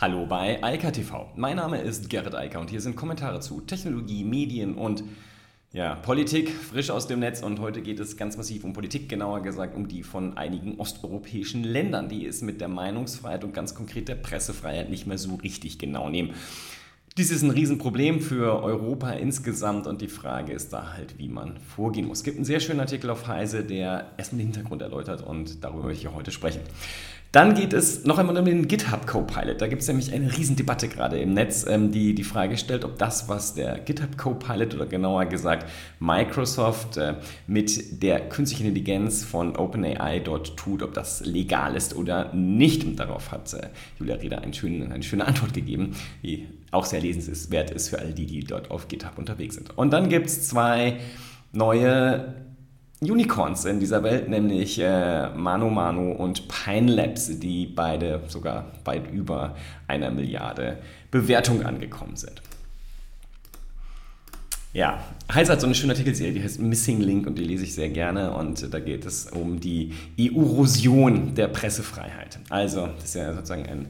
Hallo 0.00 0.24
bei 0.24 0.64
Eika 0.64 0.92
TV. 0.92 1.28
Mein 1.36 1.56
Name 1.56 1.78
ist 1.78 2.08
Gerrit 2.08 2.34
Eiker 2.34 2.58
und 2.58 2.70
hier 2.70 2.80
sind 2.80 2.96
Kommentare 2.96 3.40
zu 3.40 3.60
Technologie, 3.60 4.24
Medien 4.24 4.76
und 4.76 5.04
ja, 5.74 5.94
Politik 5.94 6.50
frisch 6.50 6.88
aus 6.88 7.06
dem 7.06 7.20
Netz 7.20 7.42
und 7.42 7.60
heute 7.60 7.82
geht 7.82 8.00
es 8.00 8.16
ganz 8.16 8.38
massiv 8.38 8.64
um 8.64 8.72
Politik, 8.72 9.10
genauer 9.10 9.42
gesagt 9.42 9.76
um 9.76 9.88
die 9.88 10.02
von 10.02 10.38
einigen 10.38 10.80
osteuropäischen 10.80 11.64
Ländern, 11.64 12.08
die 12.08 12.24
es 12.24 12.40
mit 12.40 12.62
der 12.62 12.68
Meinungsfreiheit 12.68 13.44
und 13.44 13.52
ganz 13.52 13.74
konkret 13.74 14.08
der 14.08 14.14
Pressefreiheit 14.14 14.88
nicht 14.88 15.06
mehr 15.06 15.18
so 15.18 15.34
richtig 15.34 15.78
genau 15.78 16.08
nehmen. 16.08 16.30
Dies 17.18 17.30
ist 17.30 17.42
ein 17.42 17.50
Riesenproblem 17.50 18.20
für 18.20 18.62
Europa 18.62 19.10
insgesamt 19.10 19.86
und 19.86 20.00
die 20.00 20.08
Frage 20.08 20.54
ist 20.54 20.72
da 20.72 20.94
halt, 20.94 21.18
wie 21.18 21.28
man 21.28 21.58
vorgehen 21.58 22.06
muss. 22.06 22.20
Es 22.20 22.24
gibt 22.24 22.36
einen 22.36 22.46
sehr 22.46 22.60
schönen 22.60 22.80
Artikel 22.80 23.10
auf 23.10 23.26
Heise, 23.26 23.64
der 23.64 24.12
erstmal 24.16 24.38
den 24.38 24.46
Hintergrund 24.46 24.80
erläutert 24.80 25.20
und 25.20 25.62
darüber 25.62 25.88
möchte 25.88 26.08
ich 26.08 26.14
heute 26.14 26.30
sprechen. 26.30 26.62
Dann 27.32 27.54
geht 27.54 27.72
es 27.72 28.04
noch 28.04 28.18
einmal 28.18 28.36
um 28.36 28.44
den 28.44 28.66
GitHub 28.66 29.06
Copilot. 29.06 29.60
Da 29.60 29.68
gibt 29.68 29.82
es 29.82 29.88
nämlich 29.88 30.12
eine 30.12 30.36
Riesendebatte 30.36 30.88
gerade 30.88 31.16
im 31.20 31.32
Netz, 31.32 31.64
ähm, 31.64 31.92
die 31.92 32.12
die 32.12 32.24
Frage 32.24 32.58
stellt, 32.58 32.84
ob 32.84 32.98
das, 32.98 33.28
was 33.28 33.54
der 33.54 33.78
GitHub 33.78 34.18
Copilot 34.18 34.74
oder 34.74 34.86
genauer 34.86 35.26
gesagt 35.26 35.70
Microsoft 36.00 36.96
äh, 36.96 37.14
mit 37.46 38.02
der 38.02 38.28
künstlichen 38.28 38.66
Intelligenz 38.66 39.22
von 39.22 39.54
OpenAI 39.54 40.18
dort 40.18 40.56
tut, 40.56 40.82
ob 40.82 40.92
das 40.92 41.24
legal 41.24 41.76
ist 41.76 41.94
oder 41.94 42.34
nicht. 42.34 42.82
Und 42.82 42.96
darauf 42.96 43.30
hat 43.30 43.54
äh, 43.54 43.68
Julia 44.00 44.16
Reda 44.16 44.38
eine 44.38 44.52
schöne, 44.52 44.92
eine 44.92 45.04
schöne 45.04 45.24
Antwort 45.24 45.54
gegeben, 45.54 45.94
die 46.24 46.48
auch 46.72 46.84
sehr 46.84 47.00
lesenswert 47.00 47.70
ist 47.70 47.90
für 47.90 48.00
all 48.00 48.12
die, 48.12 48.26
die 48.26 48.40
dort 48.40 48.72
auf 48.72 48.88
GitHub 48.88 49.18
unterwegs 49.18 49.54
sind. 49.54 49.78
Und 49.78 49.92
dann 49.92 50.08
gibt 50.08 50.26
es 50.26 50.48
zwei 50.48 50.98
neue 51.52 52.34
Unicorns 53.00 53.64
in 53.64 53.80
dieser 53.80 54.02
Welt, 54.02 54.28
nämlich 54.28 54.78
äh, 54.78 55.30
Manu 55.30 55.70
Manu 55.70 56.12
und 56.12 56.48
Pine 56.48 56.92
Labs, 56.92 57.38
die 57.38 57.66
beide 57.66 58.22
sogar 58.28 58.66
weit 58.84 59.10
über 59.10 59.56
einer 59.86 60.10
Milliarde 60.10 60.78
Bewertung 61.10 61.64
angekommen 61.64 62.16
sind. 62.16 62.42
Ja, 64.72 65.02
Heiß 65.32 65.48
hat 65.48 65.60
so 65.60 65.66
eine 65.66 65.74
schöne 65.74 65.94
Artikelserie, 65.94 66.32
die 66.32 66.42
heißt 66.42 66.60
Missing 66.60 67.00
Link 67.00 67.26
und 67.26 67.36
die 67.36 67.44
lese 67.44 67.64
ich 67.64 67.74
sehr 67.74 67.88
gerne 67.88 68.32
und 68.32 68.72
da 68.72 68.78
geht 68.78 69.04
es 69.04 69.26
um 69.26 69.58
die 69.58 69.92
Erosion 70.16 71.34
der 71.34 71.48
Pressefreiheit. 71.48 72.38
Also, 72.50 72.86
das 72.86 73.06
ist 73.06 73.14
ja 73.14 73.34
sozusagen 73.34 73.66
ein 73.66 73.88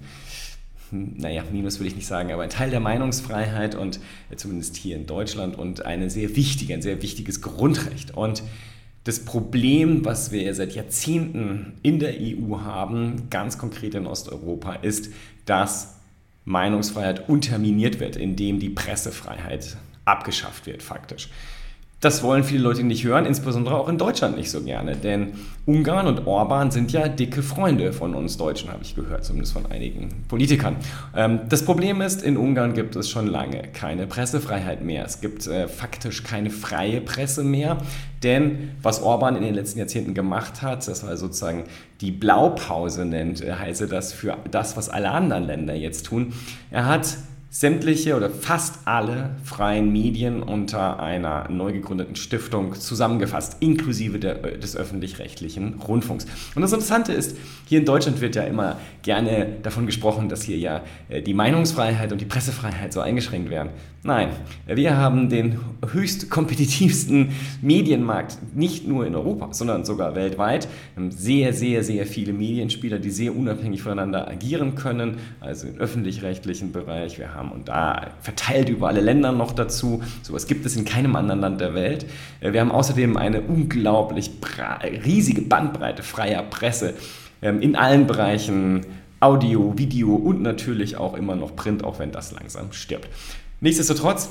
naja, 0.93 1.45
Minus 1.53 1.79
will 1.79 1.87
ich 1.87 1.95
nicht 1.95 2.07
sagen, 2.07 2.33
aber 2.33 2.43
ein 2.43 2.51
Teil 2.51 2.71
der 2.71 2.81
Meinungsfreiheit 2.81 3.75
und 3.75 4.01
äh, 4.31 4.37
zumindest 4.37 4.77
hier 4.77 4.97
in 4.97 5.07
Deutschland 5.07 5.57
und 5.57 5.85
eine 5.85 6.11
sehr 6.11 6.35
wichtige, 6.35 6.75
ein 6.75 6.83
sehr 6.83 7.01
wichtiges 7.01 7.43
Grundrecht. 7.43 8.17
Und 8.17 8.43
das 9.05 9.25
Problem, 9.25 10.05
was 10.05 10.31
wir 10.31 10.55
seit 10.55 10.75
Jahrzehnten 10.75 11.75
in 11.83 11.99
der 11.99 12.15
EU 12.21 12.61
haben, 12.61 13.31
ganz 13.31 13.57
konkret 13.57 13.95
in 13.95 14.07
Osteuropa, 14.07 14.75
ist, 14.75 15.11
dass 15.47 15.97
Meinungsfreiheit 16.45 17.29
unterminiert 17.29 18.01
wird, 18.01 18.17
indem 18.17 18.61
die 18.61 18.71
Pressefreiheit 18.71 19.77
abgeschafft 20.05 20.67
wird, 20.67 20.83
faktisch. 20.83 21.29
Das 22.01 22.23
wollen 22.23 22.45
viele 22.45 22.63
Leute 22.63 22.83
nicht 22.83 23.05
hören, 23.05 23.27
insbesondere 23.27 23.77
auch 23.77 23.87
in 23.87 23.99
Deutschland 23.99 24.39
nicht 24.39 24.51
so 24.51 24.63
gerne. 24.63 24.97
Denn 24.97 25.35
Ungarn 25.67 26.07
und 26.07 26.27
Orban 26.27 26.71
sind 26.71 26.93
ja 26.93 27.09
dicke 27.09 27.43
Freunde 27.43 27.93
von 27.93 28.15
uns 28.15 28.39
Deutschen, 28.39 28.71
habe 28.71 28.83
ich 28.83 28.95
gehört, 28.95 29.23
zumindest 29.23 29.53
von 29.53 29.67
einigen 29.67 30.25
Politikern. 30.27 30.77
Ähm, 31.15 31.41
das 31.51 31.63
Problem 31.63 32.01
ist, 32.01 32.23
in 32.23 32.39
Ungarn 32.39 32.73
gibt 32.73 32.97
es 32.97 33.11
schon 33.11 33.27
lange 33.27 33.65
keine 33.75 34.07
Pressefreiheit 34.07 34.83
mehr. 34.83 35.05
Es 35.05 35.21
gibt 35.21 35.47
äh, 35.47 35.69
faktisch 35.69 36.23
keine 36.23 36.49
freie 36.49 37.03
Presse 37.03 37.45
mehr. 37.45 37.77
Denn 38.23 38.71
was 38.83 39.03
Orban 39.03 39.37
in 39.37 39.43
den 39.43 39.55
letzten 39.55 39.79
Jahrzehnten 39.79 40.15
gemacht 40.15 40.63
hat, 40.63 40.89
das 40.89 41.07
war 41.07 41.15
sozusagen 41.19 41.65
die 42.01 42.13
Blaupause 42.13 43.05
nennt, 43.05 43.43
äh, 43.43 43.53
heiße 43.53 43.89
das 43.89 44.15
für 44.15 44.39
das, 44.51 44.75
was 44.79 44.89
alle 44.89 45.11
anderen 45.11 45.45
Länder 45.45 45.75
jetzt 45.75 46.07
tun. 46.07 46.33
Er 46.71 46.87
hat 46.87 47.19
sämtliche 47.53 48.17
oder 48.17 48.31
fast 48.31 48.87
alle 48.87 49.31
freien 49.43 49.93
Medien 49.93 50.41
unter 50.41 51.01
einer 51.01 51.51
neu 51.51 51.73
gegründeten 51.73 52.15
Stiftung 52.15 52.75
zusammengefasst, 52.77 53.57
inklusive 53.59 54.21
der, 54.21 54.35
des 54.35 54.77
öffentlich-rechtlichen 54.77 55.75
Rundfunks. 55.75 56.27
Und 56.55 56.63
das 56.63 56.73
Interessante 56.73 57.13
ist, 57.13 57.37
hier 57.67 57.81
in 57.81 57.85
Deutschland 57.85 58.21
wird 58.21 58.37
ja 58.37 58.45
immer 58.45 58.77
gerne 59.03 59.49
davon 59.65 59.87
gesprochen, 59.87 60.29
dass 60.29 60.43
hier 60.43 60.59
ja 60.59 60.83
äh, 61.09 61.23
die 61.23 61.35
Meinungsfreiheit 61.35 62.13
und 62.13 62.21
die 62.21 62.27
Pressefreiheit 62.27 62.93
so 62.93 63.01
eingeschränkt 63.01 63.51
werden. 63.51 63.71
Nein, 64.03 64.31
wir 64.67 64.97
haben 64.97 65.29
den 65.29 65.59
höchst 65.93 66.31
kompetitivsten 66.31 67.33
Medienmarkt, 67.61 68.39
nicht 68.55 68.89
nur 68.89 69.07
in 69.07 69.15
Europa, 69.15 69.53
sondern 69.53 69.85
sogar 69.85 70.15
weltweit. 70.15 70.69
Wir 70.95 71.03
haben 71.03 71.11
sehr, 71.11 71.53
sehr, 71.53 71.85
sehr 71.85 72.07
viele 72.07 72.33
Medienspieler, 72.33 72.99
die 72.99 73.11
sehr 73.11 73.37
unabhängig 73.37 73.83
voneinander 73.83 74.27
agieren 74.27 74.75
können, 74.75 75.19
also 75.41 75.67
im 75.67 75.77
öffentlich-rechtlichen 75.77 76.73
Bereich. 76.73 77.19
Wir 77.19 77.35
haben 77.35 77.40
haben 77.41 77.51
und 77.51 77.69
da 77.69 78.13
verteilt 78.21 78.69
über 78.69 78.89
alle 78.89 79.01
Länder 79.01 79.33
noch 79.33 79.53
dazu. 79.53 80.03
Sowas 80.23 80.47
gibt 80.47 80.65
es 80.67 80.77
in 80.77 80.85
keinem 80.85 81.17
anderen 81.17 81.41
Land 81.41 81.61
der 81.61 81.75
Welt. 81.75 82.07
Äh, 82.41 82.53
wir 82.53 82.61
haben 82.61 82.71
außerdem 82.71 83.17
eine 83.17 83.41
unglaublich 83.41 84.31
riesige 85.05 85.43
Bandbreite 85.43 86.03
freier 86.03 86.43
Presse 86.43 86.95
ähm, 87.43 87.61
in 87.61 87.75
allen 87.75 88.07
Bereichen. 88.07 88.87
Audio, 89.23 89.75
Video 89.77 90.15
und 90.15 90.41
natürlich 90.41 90.97
auch 90.97 91.15
immer 91.15 91.37
noch 91.37 91.55
Print, 91.55 91.85
auch 91.85 91.99
wenn 91.99 92.11
das 92.11 92.33
langsam 92.33 92.73
stirbt. 92.73 93.07
Nichtsdestotrotz 93.61 94.31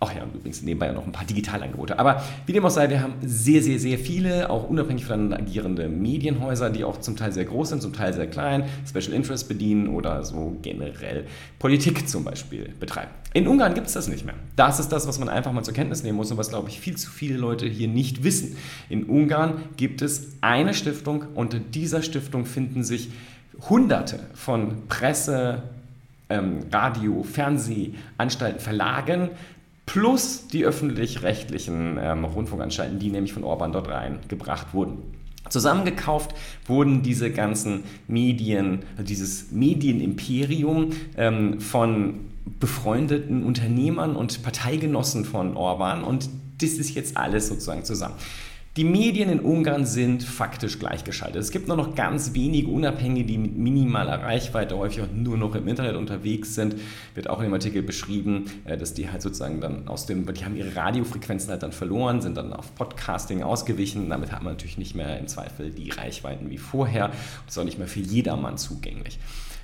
Ach 0.00 0.14
ja, 0.14 0.22
übrigens 0.32 0.62
nebenbei 0.62 0.92
noch 0.92 1.04
ein 1.04 1.10
paar 1.10 1.24
Digitalangebote. 1.24 1.98
Aber 1.98 2.22
wie 2.46 2.52
dem 2.52 2.64
auch 2.64 2.70
sei, 2.70 2.88
wir 2.88 3.02
haben 3.02 3.14
sehr, 3.20 3.62
sehr, 3.62 3.80
sehr 3.80 3.98
viele, 3.98 4.48
auch 4.48 4.68
unabhängig 4.68 5.04
voneinander 5.04 5.38
agierende 5.38 5.88
Medienhäuser, 5.88 6.70
die 6.70 6.84
auch 6.84 7.00
zum 7.00 7.16
Teil 7.16 7.32
sehr 7.32 7.44
groß 7.44 7.70
sind, 7.70 7.82
zum 7.82 7.92
Teil 7.92 8.12
sehr 8.12 8.28
klein, 8.28 8.64
Special 8.88 9.12
Interest 9.12 9.48
bedienen 9.48 9.88
oder 9.88 10.22
so 10.22 10.56
generell 10.62 11.26
Politik 11.58 12.08
zum 12.08 12.22
Beispiel 12.22 12.72
betreiben. 12.78 13.10
In 13.34 13.48
Ungarn 13.48 13.74
gibt 13.74 13.88
es 13.88 13.94
das 13.94 14.06
nicht 14.06 14.24
mehr. 14.24 14.36
Das 14.54 14.78
ist 14.78 14.90
das, 14.90 15.08
was 15.08 15.18
man 15.18 15.28
einfach 15.28 15.52
mal 15.52 15.64
zur 15.64 15.74
Kenntnis 15.74 16.04
nehmen 16.04 16.16
muss 16.16 16.30
und 16.30 16.38
was, 16.38 16.50
glaube 16.50 16.68
ich, 16.68 16.78
viel 16.78 16.96
zu 16.96 17.10
viele 17.10 17.36
Leute 17.36 17.66
hier 17.66 17.88
nicht 17.88 18.22
wissen. 18.22 18.56
In 18.88 19.04
Ungarn 19.04 19.64
gibt 19.76 20.00
es 20.00 20.36
eine 20.40 20.74
Stiftung. 20.74 21.24
Unter 21.34 21.58
dieser 21.58 22.02
Stiftung 22.02 22.46
finden 22.46 22.84
sich 22.84 23.10
Hunderte 23.68 24.20
von 24.34 24.86
Presse, 24.88 25.62
ähm, 26.28 26.60
Radio, 26.70 27.22
Fernsehanstalten, 27.22 28.60
Verlagen, 28.60 29.30
plus 29.88 30.46
die 30.48 30.66
öffentlich-rechtlichen 30.66 31.98
ähm, 31.98 32.24
Rundfunkanstalten, 32.26 32.98
die 32.98 33.10
nämlich 33.10 33.32
von 33.32 33.42
Orban 33.42 33.72
dort 33.72 33.88
reingebracht 33.88 34.74
wurden. 34.74 34.98
Zusammengekauft 35.48 36.34
wurden 36.66 37.02
diese 37.02 37.30
ganzen 37.30 37.84
Medien, 38.06 38.80
dieses 38.98 39.50
Medienimperium 39.50 40.90
ähm, 41.16 41.58
von 41.60 42.20
befreundeten 42.60 43.42
Unternehmern 43.42 44.14
und 44.14 44.42
Parteigenossen 44.42 45.24
von 45.24 45.56
Orban 45.56 46.04
und 46.04 46.28
das 46.60 46.72
ist 46.72 46.94
jetzt 46.94 47.16
alles 47.16 47.48
sozusagen 47.48 47.82
zusammen. 47.84 48.16
Die 48.78 48.84
Medien 48.84 49.28
in 49.28 49.40
Ungarn 49.40 49.84
sind 49.84 50.22
faktisch 50.22 50.78
gleichgeschaltet. 50.78 51.42
Es 51.42 51.50
gibt 51.50 51.66
nur 51.66 51.76
noch 51.76 51.96
ganz 51.96 52.32
wenige 52.34 52.68
Unabhängige, 52.68 53.26
die 53.26 53.36
mit 53.36 53.58
minimaler 53.58 54.22
Reichweite 54.22 54.78
häufig 54.78 55.02
auch 55.02 55.12
nur 55.12 55.36
noch 55.36 55.56
im 55.56 55.66
Internet 55.66 55.96
unterwegs 55.96 56.54
sind. 56.54 56.76
Wird 57.16 57.28
auch 57.28 57.38
in 57.38 57.46
dem 57.46 57.54
Artikel 57.54 57.82
beschrieben, 57.82 58.44
äh, 58.66 58.78
dass 58.78 58.94
die 58.94 59.10
halt 59.10 59.20
sozusagen 59.20 59.60
dann 59.60 59.88
aus 59.88 60.06
dem, 60.06 60.32
die 60.32 60.44
haben 60.44 60.54
ihre 60.54 60.76
Radiofrequenzen 60.76 61.50
halt 61.50 61.64
dann 61.64 61.72
verloren, 61.72 62.20
sind 62.20 62.36
dann 62.36 62.52
auf 62.52 62.72
Podcasting 62.76 63.42
ausgewichen. 63.42 64.10
Damit 64.10 64.30
hat 64.30 64.44
man 64.44 64.52
natürlich 64.52 64.78
nicht 64.78 64.94
mehr 64.94 65.18
im 65.18 65.26
Zweifel 65.26 65.70
die 65.70 65.90
Reichweiten 65.90 66.48
wie 66.48 66.58
vorher. 66.58 67.08
Das 67.08 67.56
ist 67.56 67.58
auch 67.58 67.64
nicht 67.64 67.78
mehr 67.78 67.88
für 67.88 67.98
jedermann 67.98 68.58
zugänglich. 68.58 69.18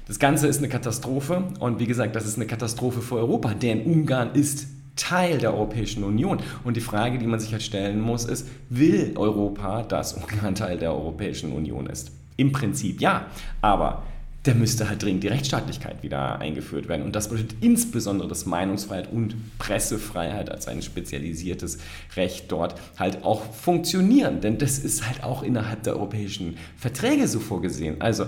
Das 0.08 0.18
Ganze 0.18 0.48
ist 0.48 0.58
eine 0.58 0.68
Katastrophe 0.68 1.44
und 1.60 1.78
wie 1.78 1.86
gesagt, 1.86 2.16
das 2.16 2.26
ist 2.26 2.34
eine 2.34 2.48
Katastrophe 2.48 3.00
für 3.00 3.14
Europa, 3.14 3.54
denn 3.54 3.82
Ungarn 3.82 4.34
ist 4.34 4.66
Teil 4.96 5.38
der 5.38 5.52
Europäischen 5.52 6.04
Union. 6.04 6.38
Und 6.62 6.76
die 6.76 6.80
Frage, 6.80 7.18
die 7.18 7.26
man 7.26 7.40
sich 7.40 7.52
halt 7.52 7.62
stellen 7.62 8.00
muss, 8.00 8.24
ist, 8.24 8.48
will 8.68 9.12
Europa, 9.16 9.82
dass 9.82 10.14
Ungarn 10.14 10.54
Teil 10.54 10.78
der 10.78 10.92
Europäischen 10.92 11.52
Union 11.52 11.86
ist? 11.86 12.12
Im 12.36 12.52
Prinzip 12.52 13.00
ja, 13.00 13.26
aber 13.60 14.02
da 14.44 14.52
müsste 14.52 14.88
halt 14.90 15.02
dringend 15.02 15.22
die 15.22 15.28
Rechtsstaatlichkeit 15.28 16.02
wieder 16.02 16.38
eingeführt 16.38 16.86
werden. 16.86 17.02
Und 17.02 17.16
das 17.16 17.30
bedeutet 17.30 17.56
insbesondere, 17.62 18.28
dass 18.28 18.44
Meinungsfreiheit 18.44 19.10
und 19.10 19.36
Pressefreiheit 19.58 20.50
als 20.50 20.68
ein 20.68 20.82
spezialisiertes 20.82 21.78
Recht 22.14 22.52
dort 22.52 22.78
halt 22.98 23.24
auch 23.24 23.42
funktionieren. 23.54 24.42
Denn 24.42 24.58
das 24.58 24.78
ist 24.78 25.06
halt 25.06 25.24
auch 25.24 25.42
innerhalb 25.42 25.82
der 25.84 25.94
europäischen 25.94 26.58
Verträge 26.76 27.26
so 27.26 27.40
vorgesehen. 27.40 28.02
Also 28.02 28.26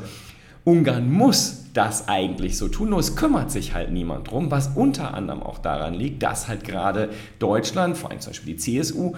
Ungarn 0.64 1.12
muss 1.12 1.65
das 1.76 2.08
eigentlich 2.08 2.56
so 2.56 2.68
tun, 2.68 2.90
nur 2.90 3.00
es 3.00 3.16
kümmert 3.16 3.50
sich 3.50 3.74
halt 3.74 3.90
niemand 3.90 4.30
drum, 4.30 4.50
was 4.50 4.68
unter 4.74 5.14
anderem 5.14 5.42
auch 5.42 5.58
daran 5.58 5.94
liegt, 5.94 6.22
dass 6.22 6.48
halt 6.48 6.64
gerade 6.64 7.10
Deutschland, 7.38 7.96
vor 7.96 8.10
allem 8.10 8.20
zum 8.20 8.30
Beispiel 8.30 8.54
die 8.54 8.80
CSU, 8.80 9.14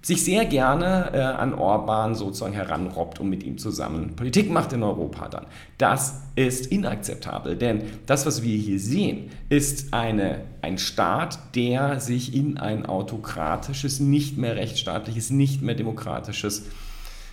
sich 0.00 0.24
sehr 0.24 0.44
gerne 0.44 1.10
äh, 1.12 1.18
an 1.18 1.54
Orban 1.54 2.14
sozusagen 2.14 2.52
heranrobbt 2.52 3.18
und 3.18 3.28
mit 3.28 3.42
ihm 3.42 3.58
zusammen 3.58 4.14
Politik 4.14 4.48
macht 4.48 4.72
in 4.72 4.84
Europa 4.84 5.28
dann. 5.28 5.46
Das 5.76 6.22
ist 6.36 6.66
inakzeptabel, 6.66 7.56
denn 7.56 7.82
das, 8.06 8.24
was 8.24 8.44
wir 8.44 8.56
hier 8.56 8.78
sehen, 8.78 9.30
ist 9.48 9.92
eine, 9.92 10.42
ein 10.62 10.78
Staat, 10.78 11.56
der 11.56 11.98
sich 11.98 12.32
in 12.32 12.58
ein 12.58 12.86
autokratisches, 12.86 13.98
nicht 13.98 14.38
mehr 14.38 14.54
rechtsstaatliches, 14.54 15.30
nicht 15.30 15.62
mehr 15.62 15.74
demokratisches 15.74 16.66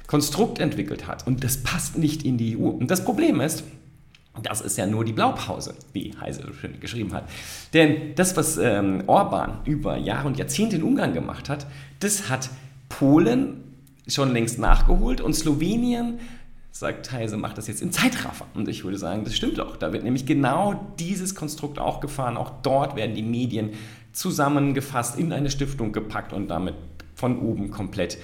Konstrukt 0.08 0.60
entwickelt 0.60 1.08
hat. 1.08 1.28
Und 1.28 1.44
das 1.44 1.58
passt 1.58 1.98
nicht 2.00 2.24
in 2.24 2.38
die 2.38 2.58
EU. 2.58 2.68
Und 2.68 2.90
das 2.90 3.06
Problem 3.06 3.42
ist, 3.42 3.64
Das 4.44 4.62
ist 4.62 4.78
ja 4.78 4.86
nur 4.86 5.06
die 5.06 5.14
Blaupause, 5.14 5.76
wie 5.94 6.14
Heise 6.20 6.44
schön 6.60 6.80
geschrieben 6.80 7.14
hat. 7.14 7.30
Denn 7.74 8.16
das, 8.16 8.36
was 8.36 8.58
ähm, 8.58 9.04
Orban 9.08 9.60
über 9.66 9.98
Jahre 9.98 10.28
und 10.28 10.38
Jahrzehnte 10.38 10.76
in 10.76 10.84
Ungarn 10.84 11.14
gemacht 11.14 11.50
hat, 11.50 11.66
das 12.00 12.30
hat 12.30 12.50
Polen 12.90 13.64
schon 14.08 14.34
längst 14.34 14.60
nachgeholt 14.60 15.22
und 15.22 15.34
Slowenien 15.34 16.20
sagt 16.72 17.14
Heise, 17.14 17.38
macht 17.38 17.58
das 17.58 17.68
jetzt 17.68 17.82
in 17.82 17.94
Zeitraffer. 17.94 18.46
Und 18.54 18.68
ich 18.68 18.84
würde 18.84 18.98
sagen, 18.98 19.24
das 19.24 19.34
stimmt 19.36 19.62
auch. 19.62 19.78
Da 19.78 19.94
wird 19.94 20.04
nämlich 20.04 20.26
genau 20.26 20.94
dieses 21.00 21.34
Konstrukt 21.34 21.80
auch 21.80 22.02
gefahren. 22.02 22.36
Auch 22.36 22.52
dort 22.64 22.98
werden 22.98 23.16
die 23.16 23.24
Medien 23.24 23.72
zusammengefasst, 24.12 25.18
in 25.18 25.32
eine 25.32 25.50
Stiftung 25.50 25.94
gepackt 25.94 26.34
und 26.34 26.50
damit 26.50 26.76
von 27.16 27.40
oben 27.40 27.72
komplett 27.72 28.18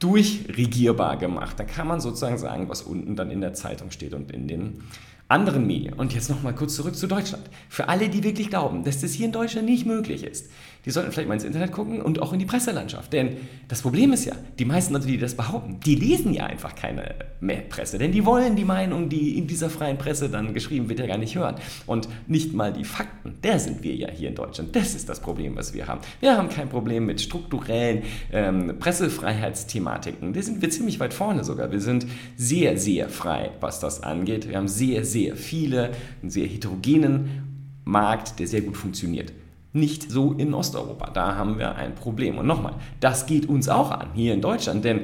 durchregierbar 0.00 1.16
gemacht. 1.16 1.58
Da 1.58 1.64
kann 1.64 1.86
man 1.86 2.00
sozusagen 2.00 2.36
sagen, 2.36 2.68
was 2.68 2.82
unten 2.82 3.16
dann 3.16 3.30
in 3.30 3.40
der 3.40 3.54
Zeitung 3.54 3.90
steht 3.90 4.12
und 4.12 4.30
in 4.30 4.48
den 4.48 4.82
anderen 5.28 5.66
Medien. 5.66 5.94
Und 5.94 6.14
jetzt 6.14 6.30
nochmal 6.30 6.54
kurz 6.54 6.74
zurück 6.74 6.96
zu 6.96 7.06
Deutschland. 7.06 7.44
Für 7.68 7.88
alle, 7.88 8.08
die 8.08 8.24
wirklich 8.24 8.48
glauben, 8.48 8.84
dass 8.84 9.00
das 9.00 9.12
hier 9.12 9.26
in 9.26 9.32
Deutschland 9.32 9.68
nicht 9.68 9.86
möglich 9.86 10.24
ist, 10.24 10.50
die 10.88 10.92
sollten 10.92 11.12
vielleicht 11.12 11.28
mal 11.28 11.34
ins 11.34 11.44
Internet 11.44 11.70
gucken 11.70 12.00
und 12.00 12.22
auch 12.22 12.32
in 12.32 12.38
die 12.38 12.46
Presselandschaft. 12.46 13.12
Denn 13.12 13.36
das 13.68 13.82
Problem 13.82 14.10
ist 14.14 14.24
ja, 14.24 14.32
die 14.58 14.64
meisten 14.64 14.94
Leute, 14.94 15.06
die 15.06 15.18
das 15.18 15.34
behaupten, 15.34 15.80
die 15.84 15.96
lesen 15.96 16.32
ja 16.32 16.46
einfach 16.46 16.74
keine 16.74 17.14
mehr 17.40 17.60
Presse. 17.60 17.98
Denn 17.98 18.10
die 18.10 18.24
wollen 18.24 18.56
die 18.56 18.64
Meinung, 18.64 19.10
die 19.10 19.36
in 19.36 19.46
dieser 19.46 19.68
freien 19.68 19.98
Presse 19.98 20.30
dann 20.30 20.54
geschrieben 20.54 20.88
wird, 20.88 21.00
ja 21.00 21.06
gar 21.06 21.18
nicht 21.18 21.36
hören. 21.36 21.56
Und 21.84 22.08
nicht 22.26 22.54
mal 22.54 22.72
die 22.72 22.84
Fakten, 22.84 23.34
der 23.44 23.58
sind 23.58 23.82
wir 23.82 23.94
ja 23.94 24.08
hier 24.10 24.30
in 24.30 24.34
Deutschland. 24.34 24.74
Das 24.74 24.94
ist 24.94 25.10
das 25.10 25.20
Problem, 25.20 25.56
was 25.56 25.74
wir 25.74 25.86
haben. 25.86 26.00
Wir 26.20 26.38
haben 26.38 26.48
kein 26.48 26.70
Problem 26.70 27.04
mit 27.04 27.20
strukturellen 27.20 28.04
ähm, 28.32 28.78
Pressefreiheitsthematiken. 28.78 30.32
Da 30.32 30.40
sind 30.40 30.62
wir 30.62 30.70
ziemlich 30.70 30.98
weit 31.00 31.12
vorne 31.12 31.44
sogar. 31.44 31.70
Wir 31.70 31.82
sind 31.82 32.06
sehr, 32.38 32.78
sehr 32.78 33.10
frei, 33.10 33.50
was 33.60 33.78
das 33.78 34.02
angeht. 34.02 34.48
Wir 34.48 34.56
haben 34.56 34.68
sehr, 34.68 35.04
sehr 35.04 35.36
viele, 35.36 35.90
einen 36.22 36.30
sehr 36.30 36.46
heterogenen 36.46 37.68
Markt, 37.84 38.40
der 38.40 38.46
sehr 38.46 38.62
gut 38.62 38.78
funktioniert. 38.78 39.34
Nicht 39.78 40.10
so 40.10 40.32
in 40.32 40.54
Osteuropa. 40.54 41.10
Da 41.10 41.36
haben 41.36 41.58
wir 41.58 41.76
ein 41.76 41.94
Problem. 41.94 42.38
Und 42.38 42.46
nochmal, 42.46 42.74
das 43.00 43.26
geht 43.26 43.48
uns 43.48 43.68
auch 43.68 43.90
an, 43.90 44.08
hier 44.14 44.34
in 44.34 44.40
Deutschland. 44.40 44.84
Denn 44.84 45.02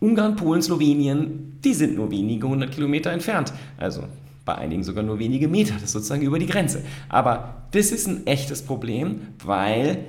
Ungarn, 0.00 0.36
Polen, 0.36 0.62
Slowenien, 0.62 1.58
die 1.62 1.74
sind 1.74 1.96
nur 1.96 2.10
wenige 2.10 2.48
hundert 2.48 2.72
Kilometer 2.72 3.10
entfernt. 3.12 3.52
Also 3.78 4.04
bei 4.44 4.54
einigen 4.54 4.82
sogar 4.82 5.02
nur 5.02 5.18
wenige 5.18 5.48
Meter. 5.48 5.74
Das 5.74 5.84
ist 5.84 5.92
sozusagen 5.92 6.22
über 6.22 6.38
die 6.38 6.46
Grenze. 6.46 6.82
Aber 7.08 7.66
das 7.70 7.90
ist 7.90 8.06
ein 8.06 8.26
echtes 8.26 8.62
Problem, 8.62 9.20
weil 9.44 10.04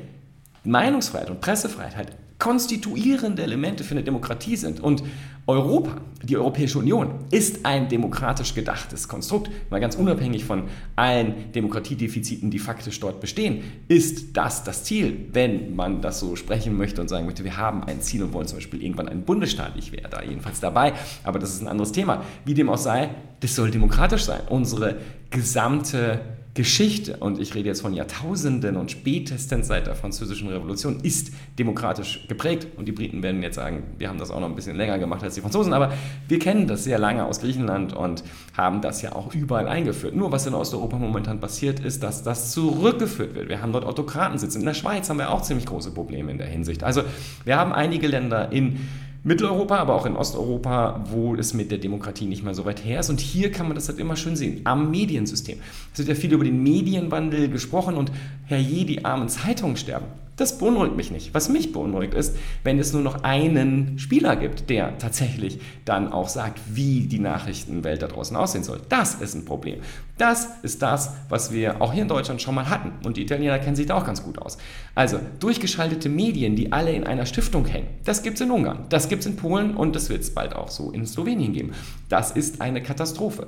Meinungsfreiheit 0.63 1.29
und 1.29 1.41
Pressefreiheit 1.41 1.95
halt 1.95 2.11
konstituierende 2.45 3.41
Elemente 3.41 3.83
für 3.83 3.95
eine 3.95 4.03
Demokratie 4.03 4.55
sind. 4.55 4.79
Und 4.79 5.01
Europa, 5.47 5.99
die 6.21 6.37
Europäische 6.37 6.77
Union, 6.77 7.25
ist 7.31 7.65
ein 7.65 7.89
demokratisch 7.89 8.53
gedachtes 8.53 9.07
Konstrukt, 9.07 9.49
weil 9.71 9.81
ganz 9.81 9.95
unabhängig 9.95 10.45
von 10.45 10.65
allen 10.95 11.51
Demokratiedefiziten, 11.53 12.51
die 12.51 12.59
faktisch 12.59 12.99
dort 12.99 13.19
bestehen, 13.19 13.63
ist 13.87 14.37
das 14.37 14.63
das 14.63 14.83
Ziel, 14.83 15.25
wenn 15.33 15.75
man 15.75 16.03
das 16.03 16.19
so 16.19 16.35
sprechen 16.35 16.77
möchte 16.77 17.01
und 17.01 17.07
sagen 17.07 17.25
möchte, 17.25 17.43
wir 17.43 17.57
haben 17.57 17.83
ein 17.83 18.01
Ziel 18.01 18.21
und 18.21 18.31
wollen 18.31 18.45
zum 18.45 18.59
Beispiel 18.59 18.83
irgendwann 18.83 19.09
einen 19.09 19.23
Bundesstaat. 19.23 19.71
Ich 19.75 19.91
wäre 19.91 20.07
da 20.07 20.21
jedenfalls 20.21 20.59
dabei, 20.59 20.93
aber 21.23 21.39
das 21.39 21.51
ist 21.51 21.63
ein 21.63 21.67
anderes 21.67 21.93
Thema. 21.93 22.21
Wie 22.45 22.53
dem 22.53 22.69
auch 22.69 22.77
sei, 22.77 23.09
das 23.39 23.55
soll 23.55 23.71
demokratisch 23.71 24.23
sein. 24.23 24.41
Unsere 24.49 24.97
gesamte 25.31 26.19
Geschichte, 26.55 27.17
und 27.17 27.37
ich 27.37 27.53
rede 27.53 27.67
jetzt 27.67 27.81
von 27.81 27.93
Jahrtausenden 27.93 28.77
und 28.77 28.89
spätestens 28.89 29.67
seit 29.67 29.87
der 29.87 29.95
Französischen 29.95 30.47
Revolution, 30.47 31.01
ist 31.03 31.33
demokratisch 31.59 32.25
geprägt. 32.29 32.67
Und 32.77 32.87
die 32.87 32.93
Briten 32.93 33.21
werden 33.21 33.43
jetzt 33.43 33.55
sagen, 33.55 33.83
wir 33.97 34.07
haben 34.07 34.17
das 34.17 34.31
auch 34.31 34.39
noch 34.39 34.47
ein 34.47 34.55
bisschen 34.55 34.77
länger 34.77 34.97
gemacht 34.97 35.21
als 35.21 35.35
die 35.35 35.41
Franzosen, 35.41 35.73
aber 35.73 35.91
wir 36.29 36.39
kennen 36.39 36.65
das 36.65 36.85
sehr 36.85 36.97
lange 36.97 37.25
aus 37.25 37.41
Griechenland 37.41 37.91
und 37.91 38.23
haben 38.55 38.79
das 38.79 39.01
ja 39.01 39.13
auch 39.13 39.35
überall 39.35 39.67
eingeführt. 39.67 40.15
Nur 40.15 40.31
was 40.31 40.47
in 40.47 40.53
Osteuropa 40.53 40.97
momentan 40.97 41.41
passiert 41.41 41.81
ist, 41.81 42.03
dass 42.03 42.23
das 42.23 42.51
zurückgeführt 42.51 43.35
wird. 43.35 43.49
Wir 43.49 43.61
haben 43.61 43.73
dort 43.73 43.83
Autokraten 43.83 44.39
sitzen. 44.39 44.61
In 44.61 44.65
der 44.65 44.73
Schweiz 44.73 45.09
haben 45.09 45.17
wir 45.17 45.31
auch 45.31 45.41
ziemlich 45.41 45.65
große 45.65 45.91
Probleme 45.91 46.31
in 46.31 46.37
der 46.37 46.47
Hinsicht. 46.47 46.85
Also 46.85 47.03
wir 47.43 47.57
haben 47.57 47.73
einige 47.73 48.07
Länder 48.07 48.53
in 48.53 48.79
Mitteleuropa, 49.25 49.77
aber 49.77 49.95
auch 49.95 50.05
in 50.05 50.15
Osteuropa, 50.15 51.03
wo 51.09 51.33
es 51.33 51.55
mit 51.55 51.71
der 51.71 51.79
Demokratie 51.79 52.27
nicht 52.27 52.43
mehr 52.43 52.53
so 52.53 52.63
weit 52.65 52.85
her 52.85 52.99
ist. 52.99 53.09
Und 53.09 53.19
hier 53.19 53.51
kann 53.51 53.67
man 53.67 53.73
das 53.73 53.89
halt 53.89 53.97
immer 53.97 54.15
schön 54.15 54.35
sehen, 54.35 54.61
am 54.65 54.91
Mediensystem. 54.91 55.57
Es 55.91 55.97
wird 55.97 56.09
ja 56.09 56.13
viel 56.13 56.31
über 56.31 56.43
den 56.43 56.61
Medienwandel 56.61 57.49
gesprochen 57.49 57.95
und 57.95 58.11
herrje, 58.45 58.85
die 58.85 59.03
armen 59.03 59.27
Zeitungen 59.27 59.77
sterben. 59.77 60.05
Das 60.37 60.57
beunruhigt 60.57 60.97
mich 60.97 61.11
nicht. 61.11 61.33
Was 61.33 61.47
mich 61.47 61.71
beunruhigt 61.71 62.13
ist, 62.13 62.35
wenn 62.63 62.77
es 62.77 62.91
nur 62.91 63.01
noch 63.01 63.23
einen 63.23 63.97
Spieler 63.99 64.35
gibt, 64.35 64.69
der 64.69 64.97
tatsächlich 64.97 65.59
dann 65.85 66.11
auch 66.11 66.27
sagt, 66.27 66.59
wie 66.73 67.01
die 67.01 67.19
Nachrichtenwelt 67.19 68.01
da 68.01 68.07
draußen 68.07 68.35
aussehen 68.35 68.63
soll. 68.63 68.81
Das 68.89 69.15
ist 69.15 69.33
ein 69.33 69.45
Problem. 69.45 69.79
Das 70.17 70.49
ist 70.61 70.81
das, 70.81 71.13
was 71.29 71.51
wir 71.51 71.81
auch 71.81 71.93
hier 71.93 72.01
in 72.01 72.07
Deutschland 72.07 72.41
schon 72.41 72.55
mal 72.55 72.69
hatten. 72.69 72.91
Und 73.05 73.17
die 73.17 73.21
Italiener 73.21 73.59
kennen 73.59 73.75
sich 73.75 73.85
da 73.85 73.95
auch 73.95 74.05
ganz 74.05 74.23
gut 74.23 74.39
aus. 74.39 74.57
Also 74.93 75.19
durchgeschaltete 75.39 76.09
Medien, 76.09 76.55
die 76.55 76.71
alle 76.71 76.91
in 76.91 77.05
einer 77.05 77.25
Stiftung 77.25 77.65
hängen. 77.65 77.87
Das 78.03 78.21
gibt 78.23 78.35
es 78.35 78.41
in 78.41 78.51
Ungarn, 78.51 78.85
das 78.89 79.07
gibt 79.07 79.21
es 79.21 79.27
in 79.27 79.37
Polen 79.37 79.75
und 79.75 79.95
das 79.95 80.09
wird 80.09 80.21
es 80.21 80.33
bald 80.33 80.55
auch 80.55 80.69
so 80.69 80.91
in 80.91 81.05
Slowenien 81.05 81.53
geben. 81.53 81.73
Das 82.09 82.31
ist 82.31 82.61
eine 82.61 82.81
Katastrophe. 82.81 83.47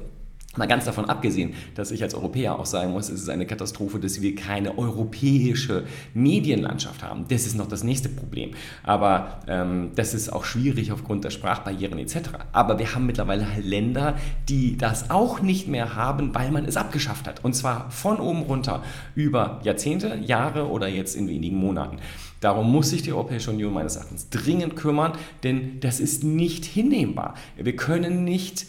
Mal 0.57 0.67
ganz 0.67 0.85
davon 0.85 1.05
abgesehen, 1.05 1.53
dass 1.75 1.91
ich 1.91 2.03
als 2.03 2.13
Europäer 2.13 2.59
auch 2.59 2.65
sagen 2.65 2.91
muss, 2.91 3.09
es 3.09 3.21
ist 3.21 3.29
eine 3.29 3.45
Katastrophe, 3.45 3.99
dass 3.99 4.21
wir 4.21 4.35
keine 4.35 4.77
europäische 4.77 5.85
Medienlandschaft 6.13 7.03
haben. 7.03 7.25
Das 7.29 7.45
ist 7.45 7.55
noch 7.55 7.67
das 7.67 7.83
nächste 7.83 8.09
Problem. 8.09 8.51
Aber 8.83 9.41
ähm, 9.47 9.91
das 9.95 10.13
ist 10.13 10.31
auch 10.31 10.45
schwierig 10.45 10.91
aufgrund 10.91 11.23
der 11.23 11.29
Sprachbarrieren 11.29 11.99
etc. 11.99 12.29
Aber 12.51 12.79
wir 12.79 12.93
haben 12.93 13.05
mittlerweile 13.05 13.53
halt 13.53 13.65
Länder, 13.65 14.15
die 14.49 14.77
das 14.77 15.09
auch 15.09 15.41
nicht 15.41 15.67
mehr 15.67 15.95
haben, 15.95 16.33
weil 16.33 16.51
man 16.51 16.65
es 16.65 16.77
abgeschafft 16.77 17.27
hat. 17.27 17.43
Und 17.43 17.53
zwar 17.53 17.91
von 17.91 18.19
oben 18.19 18.41
runter 18.41 18.83
über 19.15 19.61
Jahrzehnte, 19.63 20.19
Jahre 20.23 20.67
oder 20.69 20.87
jetzt 20.87 21.15
in 21.15 21.27
wenigen 21.27 21.57
Monaten. 21.57 21.97
Darum 22.39 22.71
muss 22.71 22.91
sich 22.91 23.01
die 23.01 23.13
Europäische 23.13 23.51
Union 23.51 23.73
meines 23.73 23.95
Erachtens 23.95 24.29
dringend 24.29 24.75
kümmern, 24.75 25.13
denn 25.43 25.79
das 25.79 25.99
ist 25.99 26.23
nicht 26.23 26.65
hinnehmbar. 26.65 27.33
Wir 27.55 27.75
können 27.75 28.23
nicht 28.23 28.67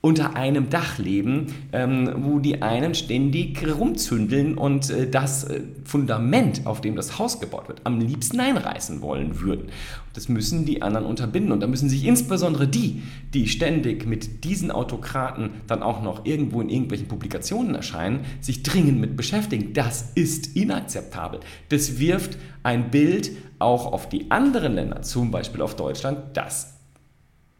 unter 0.00 0.36
einem 0.36 0.70
Dach 0.70 0.98
leben, 0.98 1.46
ähm, 1.72 2.10
wo 2.18 2.38
die 2.38 2.62
einen 2.62 2.94
ständig 2.94 3.66
rumzündeln 3.66 4.56
und 4.56 4.90
äh, 4.90 5.10
das 5.10 5.44
äh, 5.44 5.62
Fundament, 5.84 6.66
auf 6.66 6.80
dem 6.80 6.94
das 6.94 7.18
Haus 7.18 7.40
gebaut 7.40 7.66
wird, 7.66 7.80
am 7.82 7.98
liebsten 7.98 8.38
einreißen 8.38 9.02
wollen 9.02 9.40
würden. 9.40 9.70
Das 10.14 10.28
müssen 10.28 10.64
die 10.64 10.82
anderen 10.82 11.04
unterbinden 11.04 11.50
und 11.50 11.60
da 11.60 11.66
müssen 11.66 11.88
sich 11.88 12.04
insbesondere 12.04 12.68
die, 12.68 13.02
die 13.34 13.48
ständig 13.48 14.06
mit 14.06 14.44
diesen 14.44 14.70
Autokraten 14.70 15.50
dann 15.66 15.82
auch 15.82 16.00
noch 16.00 16.24
irgendwo 16.24 16.60
in 16.60 16.68
irgendwelchen 16.68 17.08
Publikationen 17.08 17.74
erscheinen, 17.74 18.20
sich 18.40 18.62
dringend 18.62 19.00
mit 19.00 19.16
beschäftigen. 19.16 19.72
Das 19.72 20.12
ist 20.14 20.56
inakzeptabel. 20.56 21.40
Das 21.70 21.98
wirft 21.98 22.38
ein 22.62 22.92
Bild 22.92 23.32
auch 23.58 23.92
auf 23.92 24.08
die 24.08 24.30
anderen 24.30 24.74
Länder, 24.74 25.02
zum 25.02 25.32
Beispiel 25.32 25.60
auf 25.60 25.74
Deutschland, 25.74 26.18
das 26.34 26.77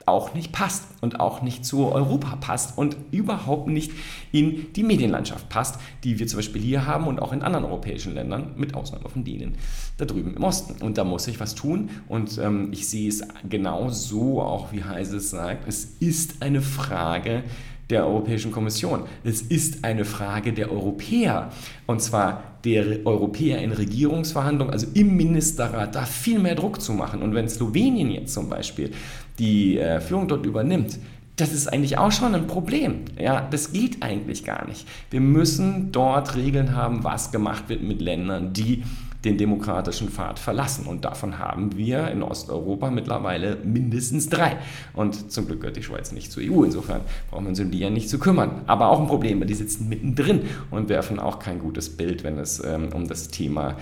auch 0.08 0.34
nicht 0.34 0.52
passt 0.52 0.84
und 1.00 1.20
auch 1.20 1.42
nicht 1.42 1.64
zu 1.64 1.86
Europa 1.86 2.36
passt 2.36 2.76
und 2.76 2.96
überhaupt 3.10 3.68
nicht 3.68 3.92
in 4.32 4.72
die 4.72 4.82
Medienlandschaft 4.82 5.48
passt, 5.48 5.78
die 6.04 6.18
wir 6.18 6.26
zum 6.26 6.38
Beispiel 6.38 6.62
hier 6.62 6.86
haben 6.86 7.06
und 7.06 7.20
auch 7.20 7.32
in 7.32 7.42
anderen 7.42 7.64
europäischen 7.64 8.14
Ländern, 8.14 8.52
mit 8.56 8.74
Ausnahme 8.74 9.08
von 9.08 9.24
denen 9.24 9.56
da 9.96 10.04
drüben 10.04 10.34
im 10.34 10.42
Osten. 10.42 10.82
Und 10.82 10.98
da 10.98 11.04
muss 11.04 11.24
sich 11.24 11.38
was 11.40 11.54
tun 11.54 11.90
und 12.08 12.38
ähm, 12.38 12.68
ich 12.72 12.88
sehe 12.88 13.08
es 13.08 13.22
genau 13.48 13.90
so, 13.90 14.40
auch 14.40 14.72
wie 14.72 14.84
Heises 14.84 15.30
sagt, 15.30 15.68
es 15.68 15.84
ist 16.00 16.42
eine 16.42 16.60
Frage 16.60 17.44
der 17.90 18.06
Europäischen 18.06 18.52
Kommission. 18.52 19.04
Es 19.24 19.40
ist 19.40 19.84
eine 19.84 20.04
Frage 20.04 20.52
der 20.52 20.70
Europäer. 20.70 21.50
Und 21.86 22.02
zwar 22.02 22.42
der 22.64 23.06
Europäer 23.06 23.62
in 23.62 23.72
Regierungsverhandlungen, 23.72 24.72
also 24.72 24.86
im 24.94 25.16
Ministerrat, 25.16 25.94
da 25.94 26.04
viel 26.04 26.38
mehr 26.38 26.54
Druck 26.54 26.82
zu 26.82 26.92
machen. 26.92 27.22
Und 27.22 27.34
wenn 27.34 27.48
Slowenien 27.48 28.10
jetzt 28.10 28.34
zum 28.34 28.50
Beispiel 28.50 28.90
die 29.38 29.78
äh, 29.78 30.00
Führung 30.00 30.28
dort 30.28 30.46
übernimmt, 30.46 30.98
das 31.36 31.52
ist 31.52 31.72
eigentlich 31.72 31.98
auch 31.98 32.10
schon 32.10 32.34
ein 32.34 32.46
Problem. 32.46 33.04
Ja, 33.18 33.46
das 33.48 33.72
geht 33.72 34.02
eigentlich 34.02 34.44
gar 34.44 34.66
nicht. 34.66 34.86
Wir 35.10 35.20
müssen 35.20 35.92
dort 35.92 36.34
Regeln 36.34 36.74
haben, 36.74 37.04
was 37.04 37.30
gemacht 37.30 37.68
wird 37.68 37.82
mit 37.82 38.00
Ländern, 38.00 38.52
die 38.52 38.82
den 39.24 39.36
demokratischen 39.36 40.08
Pfad 40.08 40.38
verlassen. 40.38 40.86
Und 40.86 41.04
davon 41.04 41.38
haben 41.38 41.76
wir 41.76 42.08
in 42.08 42.22
Osteuropa 42.22 42.90
mittlerweile 42.90 43.56
mindestens 43.56 44.28
drei. 44.28 44.56
Und 44.94 45.32
zum 45.32 45.46
Glück 45.46 45.60
gehört 45.60 45.76
die 45.76 45.82
Schweiz 45.82 46.12
nicht 46.12 46.30
zur 46.30 46.42
EU. 46.42 46.64
Insofern 46.64 47.00
brauchen 47.30 47.44
wir 47.44 47.50
uns 47.50 47.60
um 47.60 47.70
die 47.70 47.80
ja 47.80 47.90
nicht 47.90 48.08
zu 48.08 48.18
kümmern. 48.18 48.62
Aber 48.66 48.88
auch 48.88 49.00
ein 49.00 49.08
Problem, 49.08 49.40
weil 49.40 49.46
die 49.46 49.54
sitzen 49.54 49.88
mittendrin 49.88 50.42
und 50.70 50.88
werfen 50.88 51.18
auch 51.18 51.38
kein 51.38 51.58
gutes 51.58 51.96
Bild, 51.96 52.22
wenn 52.22 52.38
es 52.38 52.62
ähm, 52.64 52.90
um 52.94 53.08
das 53.08 53.28
Thema 53.28 53.76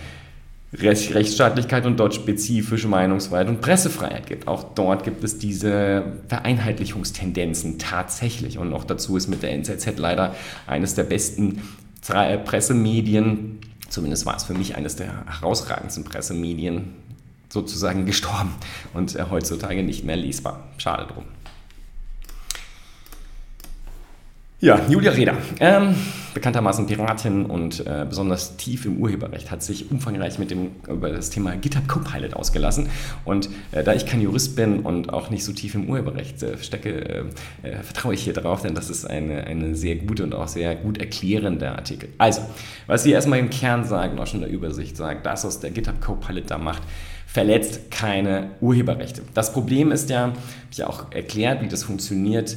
Rechtsstaatlichkeit 0.73 1.87
und 1.87 1.99
dort 1.99 2.14
spezifische 2.14 2.88
Meinungsfreiheit 2.88 3.49
und 3.49 3.61
Pressefreiheit 3.61 4.26
gibt. 4.26 4.49
Auch 4.49 4.64
dort 4.75 5.04
gibt 5.04 5.23
es 5.25 5.38
diese 5.38 6.04
Vereinheitlichungstendenzen 6.28 7.78
tatsächlich. 7.78 8.58
Und 8.58 8.70
noch 8.70 8.85
dazu 8.85 9.16
ist 9.16 9.28
mit 9.28 9.42
der 9.42 9.52
NZZ 9.52 9.99
leider 9.99 10.35
eines 10.66 10.94
der 10.94 11.04
besten 11.04 11.62
Pressemedien 12.44 13.58
zumindest 13.88 14.26
war 14.26 14.37
es 14.37 14.44
für 14.44 14.54
mich 14.54 14.76
eines 14.76 14.96
der 14.96 15.25
herausragendsten 15.26 16.04
Pressemedien 16.04 16.94
sozusagen 17.49 18.06
gestorben 18.06 18.54
und 18.94 19.16
äh, 19.16 19.25
heutzutage 19.30 19.82
nicht 19.82 20.04
mehr 20.04 20.16
lesbar. 20.16 20.64
Schade 20.78 21.06
drum. 21.06 21.25
Ja, 24.58 24.80
Julia 24.88 25.12
Reda, 25.12 25.34
ähm, 25.60 25.94
bekanntermaßen 26.32 26.86
Piratin 26.86 27.44
und 27.44 27.86
äh, 27.86 28.06
besonders 28.08 28.56
tief 28.56 28.86
im 28.86 28.96
Urheberrecht, 28.96 29.50
hat 29.50 29.62
sich 29.62 29.90
umfangreich 29.90 30.38
mit 30.38 30.50
dem, 30.50 30.70
über 30.88 31.10
das 31.10 31.28
Thema 31.28 31.54
GitHub 31.56 31.86
Copilot 31.86 32.32
ausgelassen. 32.32 32.88
Und 33.26 33.50
äh, 33.72 33.84
da 33.84 33.92
ich 33.92 34.06
kein 34.06 34.22
Jurist 34.22 34.56
bin 34.56 34.80
und 34.80 35.12
auch 35.12 35.28
nicht 35.28 35.44
so 35.44 35.52
tief 35.52 35.75
im 35.75 35.90
Urheberrecht 35.90 36.42
äh, 36.42 36.56
stecke, 36.56 36.88
äh, 36.88 37.68
äh, 37.68 37.82
vertraue 37.82 38.14
ich 38.14 38.22
hier 38.22 38.32
darauf, 38.32 38.62
denn 38.62 38.75
das 38.75 38.88
ist 38.88 39.04
eine, 39.04 39.44
eine 39.44 39.75
sehr 39.75 39.96
gute 39.96 40.22
und 40.22 40.34
auch 40.34 40.48
sehr 40.48 40.75
gut 40.75 40.96
erklärende 40.96 41.72
Artikel. 41.72 42.08
Also, 42.16 42.40
was 42.86 43.02
sie 43.02 43.10
erstmal 43.10 43.40
im 43.40 43.50
Kern 43.50 43.84
sagen, 43.84 44.18
auch 44.18 44.26
schon 44.26 44.40
in 44.40 44.46
der 44.46 44.54
Übersicht 44.54 44.96
sagt, 44.96 45.26
das, 45.26 45.44
was 45.44 45.60
der 45.60 45.70
GitHub 45.70 46.00
Copilot 46.00 46.50
da 46.50 46.56
macht, 46.56 46.82
verletzt 47.26 47.90
keine 47.90 48.52
Urheberrechte. 48.62 49.20
Das 49.34 49.52
Problem 49.52 49.92
ist 49.92 50.08
ja, 50.08 50.20
habe 50.20 50.38
ich 50.70 50.78
ja 50.78 50.86
auch 50.86 51.12
erklärt, 51.12 51.60
wie 51.60 51.68
das 51.68 51.82
funktioniert, 51.82 52.56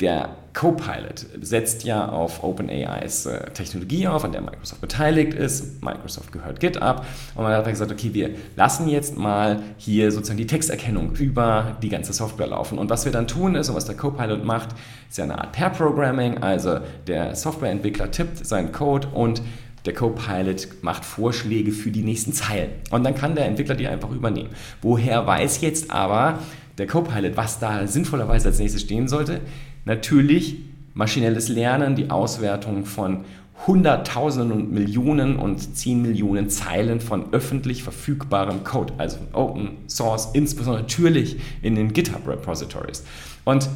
der 0.00 0.30
Copilot 0.54 1.26
setzt 1.40 1.84
ja 1.84 2.08
auf 2.08 2.42
OpenAIs 2.42 3.26
äh, 3.26 3.50
Technologie 3.50 4.06
auf, 4.08 4.24
an 4.24 4.32
der 4.32 4.40
Microsoft 4.40 4.80
beteiligt 4.80 5.34
ist. 5.34 5.82
Microsoft 5.82 6.32
gehört 6.32 6.60
GitHub. 6.60 7.04
Und 7.34 7.44
man 7.44 7.52
hat 7.52 7.64
gesagt, 7.66 7.92
okay, 7.92 8.12
wir 8.12 8.30
lassen 8.56 8.88
jetzt 8.88 9.16
mal 9.16 9.62
hier 9.76 10.10
sozusagen 10.10 10.38
die 10.38 10.46
Texterkennung 10.46 11.12
über 11.16 11.76
die 11.82 11.88
ganze 11.88 12.12
Software 12.12 12.48
laufen. 12.48 12.78
Und 12.78 12.90
was 12.90 13.04
wir 13.04 13.12
dann 13.12 13.28
tun 13.28 13.54
ist, 13.54 13.68
und 13.68 13.76
was 13.76 13.84
der 13.84 13.96
Copilot 13.96 14.44
macht, 14.44 14.70
ist 15.08 15.18
ja 15.18 15.24
eine 15.24 15.38
Art 15.38 15.52
Pair-Programming. 15.52 16.38
Also 16.38 16.80
der 17.06 17.34
Softwareentwickler 17.36 18.10
tippt 18.10 18.44
seinen 18.44 18.72
Code 18.72 19.08
und 19.08 19.42
der 19.86 19.94
Copilot 19.94 20.82
macht 20.82 21.04
Vorschläge 21.04 21.70
für 21.72 21.90
die 21.90 22.02
nächsten 22.02 22.32
Zeilen. 22.32 22.70
Und 22.90 23.04
dann 23.04 23.14
kann 23.14 23.34
der 23.34 23.46
Entwickler 23.46 23.74
die 23.74 23.86
einfach 23.86 24.10
übernehmen. 24.10 24.50
Woher 24.82 25.26
weiß 25.26 25.60
jetzt 25.60 25.90
aber 25.90 26.38
der 26.78 26.86
Copilot, 26.86 27.36
was 27.36 27.58
da 27.58 27.86
sinnvollerweise 27.86 28.48
als 28.48 28.58
nächstes 28.58 28.82
stehen 28.82 29.08
sollte? 29.08 29.40
Natürlich 29.84 30.56
maschinelles 30.94 31.48
Lernen, 31.48 31.96
die 31.96 32.10
Auswertung 32.10 32.84
von 32.86 33.24
Hunderttausenden 33.66 34.52
und 34.52 34.72
Millionen 34.72 35.36
und 35.36 35.76
10 35.76 36.02
Millionen 36.02 36.50
Zeilen 36.50 37.00
von 37.00 37.32
öffentlich 37.32 37.82
verfügbarem 37.82 38.64
Code, 38.64 38.92
also 38.98 39.18
Open 39.32 39.70
Source, 39.88 40.30
insbesondere 40.32 40.82
natürlich 40.82 41.36
in 41.62 41.74
den 41.74 41.92
GitHub 41.92 42.26
Repositories. 42.26 43.04
Und 43.44 43.68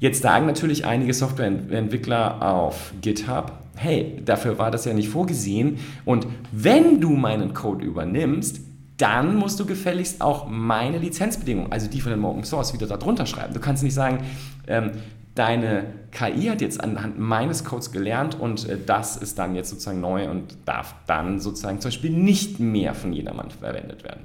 jetzt 0.00 0.22
sagen 0.22 0.46
natürlich 0.46 0.84
einige 0.84 1.14
Softwareentwickler 1.14 2.42
auf 2.42 2.92
GitHub, 3.02 3.52
hey, 3.76 4.20
dafür 4.24 4.58
war 4.58 4.70
das 4.70 4.84
ja 4.86 4.94
nicht 4.94 5.10
vorgesehen 5.10 5.78
und 6.04 6.26
wenn 6.50 7.00
du 7.00 7.10
meinen 7.10 7.52
Code 7.54 7.84
übernimmst, 7.84 8.60
dann 8.96 9.36
musst 9.36 9.60
du 9.60 9.66
gefälligst 9.66 10.22
auch 10.22 10.48
meine 10.48 10.98
Lizenzbedingungen, 10.98 11.70
also 11.70 11.86
die 11.86 12.00
von 12.00 12.12
dem 12.12 12.24
Open 12.24 12.44
Source, 12.44 12.72
wieder 12.72 12.86
darunter 12.86 13.26
schreiben. 13.26 13.52
Du 13.52 13.60
kannst 13.60 13.82
nicht 13.82 13.92
sagen, 13.92 14.24
ähm, 14.66 14.92
deine 15.36 15.84
KI 16.10 16.46
hat 16.46 16.60
jetzt 16.60 16.82
anhand 16.82 17.18
meines 17.18 17.62
Codes 17.64 17.92
gelernt 17.92 18.40
und 18.40 18.68
äh, 18.68 18.78
das 18.84 19.16
ist 19.16 19.38
dann 19.38 19.54
jetzt 19.54 19.70
sozusagen 19.70 20.00
neu 20.00 20.28
und 20.28 20.56
darf 20.64 20.94
dann 21.06 21.38
sozusagen 21.38 21.80
zum 21.80 21.90
Beispiel 21.90 22.10
nicht 22.10 22.58
mehr 22.58 22.94
von 22.94 23.12
jedermann 23.12 23.50
verwendet 23.50 24.02
werden. 24.02 24.22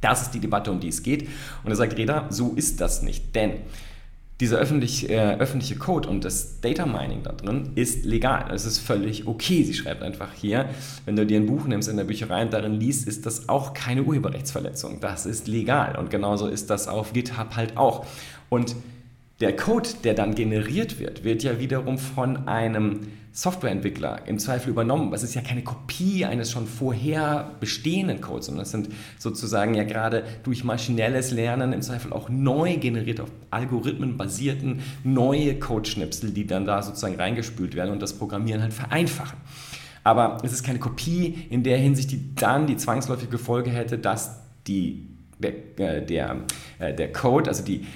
Das 0.00 0.22
ist 0.22 0.30
die 0.32 0.40
Debatte, 0.40 0.72
um 0.72 0.80
die 0.80 0.88
es 0.88 1.02
geht. 1.02 1.28
Und 1.62 1.70
er 1.70 1.76
sagt, 1.76 1.96
Reda, 1.96 2.26
so 2.30 2.54
ist 2.54 2.80
das 2.80 3.02
nicht. 3.02 3.34
Denn 3.36 3.52
dieser 4.40 4.56
öffentlich, 4.56 5.10
äh, 5.10 5.36
öffentliche 5.38 5.76
Code 5.76 6.08
und 6.08 6.24
das 6.24 6.62
Data 6.62 6.86
Mining 6.86 7.22
da 7.22 7.32
drin 7.32 7.72
ist 7.74 8.06
legal. 8.06 8.50
Es 8.54 8.64
ist 8.64 8.78
völlig 8.78 9.26
okay. 9.26 9.62
Sie 9.64 9.74
schreibt 9.74 10.02
einfach 10.02 10.32
hier, 10.32 10.70
wenn 11.04 11.16
du 11.16 11.26
dir 11.26 11.38
ein 11.38 11.44
Buch 11.44 11.66
nimmst 11.66 11.90
in 11.90 11.98
der 11.98 12.04
Bücherei 12.04 12.42
und 12.42 12.52
darin 12.54 12.72
liest, 12.72 13.06
ist 13.06 13.26
das 13.26 13.50
auch 13.50 13.74
keine 13.74 14.04
Urheberrechtsverletzung. 14.04 15.00
Das 15.00 15.26
ist 15.26 15.46
legal. 15.46 15.98
Und 15.98 16.08
genauso 16.08 16.46
ist 16.46 16.70
das 16.70 16.88
auf 16.88 17.12
GitHub 17.12 17.56
halt 17.56 17.76
auch. 17.76 18.06
Und 18.48 18.74
der 19.40 19.56
Code, 19.56 19.88
der 20.04 20.14
dann 20.14 20.34
generiert 20.34 21.00
wird, 21.00 21.24
wird 21.24 21.42
ja 21.42 21.58
wiederum 21.58 21.98
von 21.98 22.46
einem 22.48 23.00
Softwareentwickler 23.32 24.26
im 24.26 24.38
Zweifel 24.38 24.70
übernommen. 24.70 25.12
Es 25.14 25.22
ist 25.22 25.34
ja 25.34 25.40
keine 25.40 25.62
Kopie 25.62 26.24
eines 26.24 26.50
schon 26.50 26.66
vorher 26.66 27.52
bestehenden 27.60 28.20
Codes, 28.20 28.46
sondern 28.46 28.64
das 28.64 28.72
sind 28.72 28.88
sozusagen 29.18 29.74
ja 29.74 29.84
gerade 29.84 30.24
durch 30.42 30.64
maschinelles 30.64 31.30
Lernen 31.30 31.72
im 31.72 31.80
Zweifel 31.80 32.12
auch 32.12 32.28
neu 32.28 32.76
generiert 32.76 33.20
auf 33.20 33.30
Algorithmen 33.50 34.16
basierten 34.16 34.80
neue 35.04 35.58
Codeschnipsel, 35.58 36.32
die 36.32 36.46
dann 36.46 36.66
da 36.66 36.82
sozusagen 36.82 37.14
reingespült 37.14 37.76
werden 37.76 37.92
und 37.92 38.02
das 38.02 38.14
Programmieren 38.14 38.62
halt 38.62 38.74
vereinfachen. 38.74 39.38
Aber 40.02 40.38
es 40.42 40.52
ist 40.52 40.64
keine 40.64 40.80
Kopie 40.80 41.46
in 41.50 41.62
der 41.62 41.78
Hinsicht, 41.78 42.10
die 42.10 42.34
dann 42.34 42.66
die 42.66 42.76
zwangsläufige 42.76 43.38
Folge 43.38 43.70
hätte, 43.70 43.96
dass 43.96 44.40
die, 44.66 45.06
der, 45.38 45.52
äh, 45.78 46.04
der, 46.04 46.36
äh, 46.78 46.94
der 46.94 47.12
Code, 47.12 47.48
also 47.48 47.64
die 47.64 47.86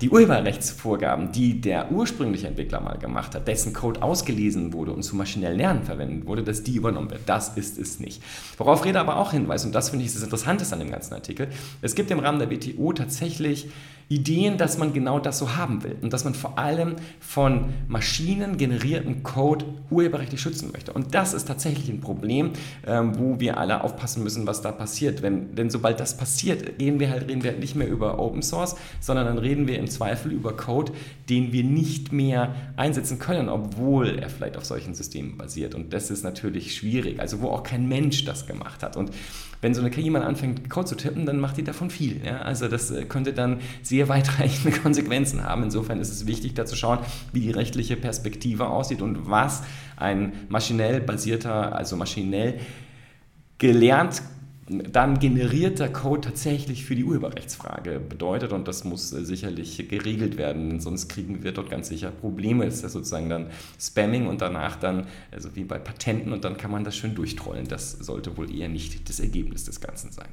die 0.00 0.10
Urheberrechtsvorgaben, 0.10 1.32
die 1.32 1.60
der 1.60 1.90
ursprüngliche 1.90 2.46
Entwickler 2.46 2.80
mal 2.80 2.98
gemacht 2.98 3.34
hat, 3.34 3.48
dessen 3.48 3.72
Code 3.72 4.02
ausgelesen 4.02 4.72
wurde 4.72 4.92
und 4.92 5.02
zum 5.02 5.18
maschinellen 5.18 5.58
Lernen 5.58 5.82
verwendet 5.82 6.26
wurde, 6.26 6.44
dass 6.44 6.62
die 6.62 6.76
übernommen 6.76 7.10
wird. 7.10 7.22
Das 7.26 7.56
ist 7.56 7.78
es 7.78 7.98
nicht. 7.98 8.22
Worauf 8.56 8.84
Reda 8.84 9.00
aber 9.00 9.16
auch 9.16 9.32
hinweist, 9.32 9.66
und 9.66 9.74
das 9.74 9.90
finde 9.90 10.04
ich 10.04 10.12
das 10.12 10.22
Interessante 10.22 10.64
an 10.70 10.78
dem 10.78 10.90
ganzen 10.90 11.14
Artikel, 11.14 11.48
es 11.82 11.94
gibt 11.94 12.10
im 12.10 12.20
Rahmen 12.20 12.38
der 12.38 12.50
WTO 12.50 12.92
tatsächlich 12.92 13.68
Ideen, 14.10 14.56
dass 14.56 14.78
man 14.78 14.94
genau 14.94 15.18
das 15.18 15.38
so 15.38 15.56
haben 15.56 15.84
will 15.84 15.96
und 16.00 16.14
dass 16.14 16.24
man 16.24 16.32
vor 16.32 16.58
allem 16.58 16.96
von 17.20 17.74
Maschinen 17.88 18.56
generierten 18.56 19.22
Code 19.22 19.66
urheberrechtlich 19.90 20.40
schützen 20.40 20.70
möchte. 20.72 20.94
Und 20.94 21.14
das 21.14 21.34
ist 21.34 21.46
tatsächlich 21.46 21.90
ein 21.90 22.00
Problem, 22.00 22.52
ähm, 22.86 23.18
wo 23.18 23.38
wir 23.38 23.58
alle 23.58 23.84
aufpassen 23.84 24.22
müssen, 24.22 24.46
was 24.46 24.62
da 24.62 24.72
passiert. 24.72 25.20
Wenn, 25.20 25.54
denn 25.54 25.68
sobald 25.68 26.00
das 26.00 26.16
passiert, 26.16 26.80
reden 26.80 27.00
wir 27.00 27.10
halt 27.10 27.28
reden 27.28 27.44
wir 27.44 27.52
nicht 27.52 27.76
mehr 27.76 27.88
über 27.88 28.18
Open 28.18 28.42
Source, 28.42 28.76
sondern 29.00 29.26
dann 29.26 29.38
reden 29.48 29.66
wir 29.66 29.78
im 29.78 29.88
Zweifel 29.88 30.30
über 30.30 30.54
Code, 30.56 30.92
den 31.30 31.52
wir 31.52 31.64
nicht 31.64 32.12
mehr 32.12 32.54
einsetzen 32.76 33.18
können, 33.18 33.48
obwohl 33.48 34.18
er 34.18 34.28
vielleicht 34.28 34.56
auf 34.58 34.66
solchen 34.66 34.94
Systemen 34.94 35.38
basiert. 35.38 35.74
Und 35.74 35.92
das 35.94 36.10
ist 36.10 36.22
natürlich 36.22 36.74
schwierig, 36.74 37.18
also 37.18 37.40
wo 37.40 37.48
auch 37.48 37.62
kein 37.62 37.88
Mensch 37.88 38.26
das 38.26 38.46
gemacht 38.46 38.82
hat. 38.82 38.96
Und 38.96 39.10
wenn 39.60 39.74
so 39.74 39.80
eine 39.80 39.90
KI 39.90 40.10
mal 40.10 40.22
anfängt, 40.22 40.68
Code 40.68 40.86
zu 40.86 40.94
tippen, 40.96 41.24
dann 41.24 41.40
macht 41.40 41.56
die 41.56 41.64
davon 41.64 41.88
viel. 41.88 42.24
Ja? 42.24 42.42
Also 42.42 42.68
das 42.68 42.90
äh, 42.90 43.04
könnte 43.06 43.32
dann 43.32 43.60
sehr 43.82 44.08
weitreichende 44.14 44.78
Konsequenzen 44.78 45.42
haben. 45.44 45.62
Insofern 45.62 45.98
ist 45.98 46.10
es 46.10 46.26
wichtig, 46.26 46.54
da 46.54 46.66
zu 46.66 46.76
schauen, 46.76 46.98
wie 47.32 47.40
die 47.40 47.50
rechtliche 47.50 47.96
Perspektive 47.96 48.68
aussieht 48.68 49.00
und 49.00 49.30
was 49.30 49.62
ein 49.96 50.32
maschinell 50.48 51.00
basierter, 51.00 51.74
also 51.74 51.96
maschinell 51.96 52.60
gelernt 53.56 54.22
dann 54.68 55.18
generierter 55.18 55.88
Code 55.88 56.28
tatsächlich 56.28 56.84
für 56.84 56.94
die 56.94 57.04
Urheberrechtsfrage 57.04 58.00
bedeutet 58.00 58.52
und 58.52 58.68
das 58.68 58.84
muss 58.84 59.12
äh, 59.12 59.24
sicherlich 59.24 59.88
geregelt 59.88 60.36
werden, 60.36 60.80
sonst 60.80 61.08
kriegen 61.08 61.42
wir 61.42 61.52
dort 61.52 61.70
ganz 61.70 61.88
sicher 61.88 62.10
Probleme. 62.10 62.66
Ist 62.66 62.82
ja 62.82 62.88
sozusagen 62.88 63.28
dann 63.28 63.46
Spamming 63.80 64.26
und 64.26 64.40
danach 64.40 64.76
dann, 64.76 65.06
also 65.30 65.54
wie 65.56 65.64
bei 65.64 65.78
Patenten 65.78 66.32
und 66.32 66.44
dann 66.44 66.56
kann 66.56 66.70
man 66.70 66.84
das 66.84 66.96
schön 66.96 67.14
durchtrollen. 67.14 67.66
Das 67.68 67.92
sollte 67.92 68.36
wohl 68.36 68.54
eher 68.54 68.68
nicht 68.68 69.08
das 69.08 69.20
Ergebnis 69.20 69.64
des 69.64 69.80
Ganzen 69.80 70.12
sein. 70.12 70.28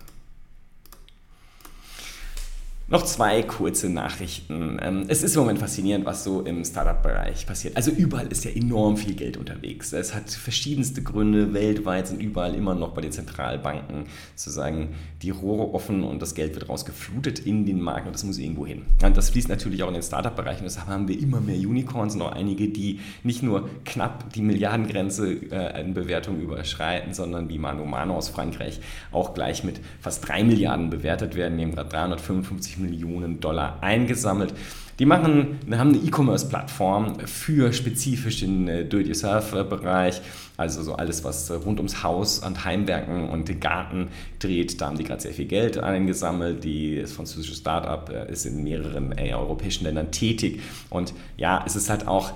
Noch 2.87 3.03
zwei 3.03 3.41
kurze 3.41 3.89
Nachrichten. 3.89 4.77
Ähm, 4.79 5.05
es 5.07 5.23
ist 5.23 5.35
im 5.35 5.41
Moment 5.41 5.57
faszinierend, 5.57 6.05
was 6.05 6.23
so 6.23 6.41
im 6.41 6.63
Startup-Bereich 6.63 7.47
passiert. 7.47 7.75
Also 7.75 7.89
überall 7.89 8.27
ist 8.27 8.45
ja 8.45 8.51
enorm 8.51 8.95
viel 8.95 9.15
Geld 9.15 9.37
unterwegs. 9.37 9.91
Es 9.91 10.13
hat 10.13 10.29
verschiedenste 10.29 11.01
Gründe. 11.01 11.55
Weltweit 11.55 12.07
sind 12.07 12.21
überall 12.21 12.53
immer 12.53 12.75
noch 12.75 12.93
bei 12.93 13.01
den 13.01 13.11
Zentralbanken 13.11 14.03
sozusagen 14.35 14.89
die 15.23 15.31
Rohre 15.31 15.73
offen 15.73 16.03
und 16.03 16.21
das 16.21 16.35
Geld 16.35 16.53
wird 16.53 16.69
rausgeflutet 16.69 17.39
in 17.39 17.65
den 17.65 17.81
Markt 17.81 18.05
und 18.05 18.13
das 18.13 18.23
muss 18.23 18.37
irgendwo 18.37 18.67
hin. 18.67 18.83
Und 19.01 19.17
das 19.17 19.31
fließt 19.31 19.49
natürlich 19.49 19.81
auch 19.81 19.87
in 19.87 19.95
den 19.95 20.03
Startup-Bereich 20.03 20.59
und 20.59 20.65
deshalb 20.65 20.85
haben 20.85 21.07
wir 21.07 21.19
immer 21.19 21.41
mehr 21.41 21.57
Unicorns 21.57 22.13
und 22.13 22.21
auch 22.21 22.33
einige, 22.33 22.67
die 22.67 22.99
nicht 23.23 23.41
nur 23.41 23.67
knapp 23.85 24.31
die 24.33 24.43
Milliardengrenze 24.43 25.31
äh, 25.49 25.81
in 25.81 25.95
Bewertung 25.95 26.39
überschreiten, 26.39 27.15
sondern 27.15 27.49
wie 27.49 27.57
Mano 27.57 27.83
Mano 27.83 28.15
aus 28.15 28.29
Frankreich 28.29 28.79
auch 29.11 29.33
gleich 29.33 29.63
mit 29.63 29.81
fast 30.01 30.27
drei 30.27 30.43
Milliarden 30.43 30.91
bewertet 30.91 31.33
werden. 31.35 31.57
Die 31.57 31.63
haben 31.63 31.73
gerade 31.73 31.89
355 31.89 32.74
Millionen 32.77 33.39
Dollar 33.39 33.81
eingesammelt. 33.81 34.53
Die 34.97 35.05
machen, 35.05 35.59
haben 35.71 35.89
eine 35.89 35.97
E-Commerce-Plattform 35.97 37.19
für 37.25 37.73
spezifisch 37.73 38.39
den 38.39 38.69
äh, 38.69 38.85
Do-it-yourself-Bereich, 38.85 40.21
also 40.55 40.83
so 40.83 40.95
alles, 40.95 41.25
was 41.25 41.51
rund 41.51 41.79
ums 41.79 42.01
Haus 42.01 42.39
und 42.39 42.63
Heimwerken 42.63 43.27
und 43.27 43.49
den 43.49 43.59
Garten 43.59 44.07
dreht. 44.39 44.79
Da 44.79 44.87
haben 44.87 44.97
die 44.97 45.03
gerade 45.03 45.21
sehr 45.21 45.33
viel 45.33 45.47
Geld 45.47 45.77
eingesammelt. 45.77 46.63
Die, 46.63 47.01
das 47.01 47.11
französische 47.11 47.55
Startup 47.55 48.09
äh, 48.09 48.31
ist 48.31 48.45
in 48.45 48.63
mehreren 48.63 49.17
äh, 49.17 49.33
europäischen 49.33 49.83
Ländern 49.83 50.11
tätig. 50.11 50.61
Und 50.89 51.13
ja, 51.35 51.61
es 51.65 51.75
ist 51.75 51.89
halt 51.89 52.07
auch, 52.07 52.31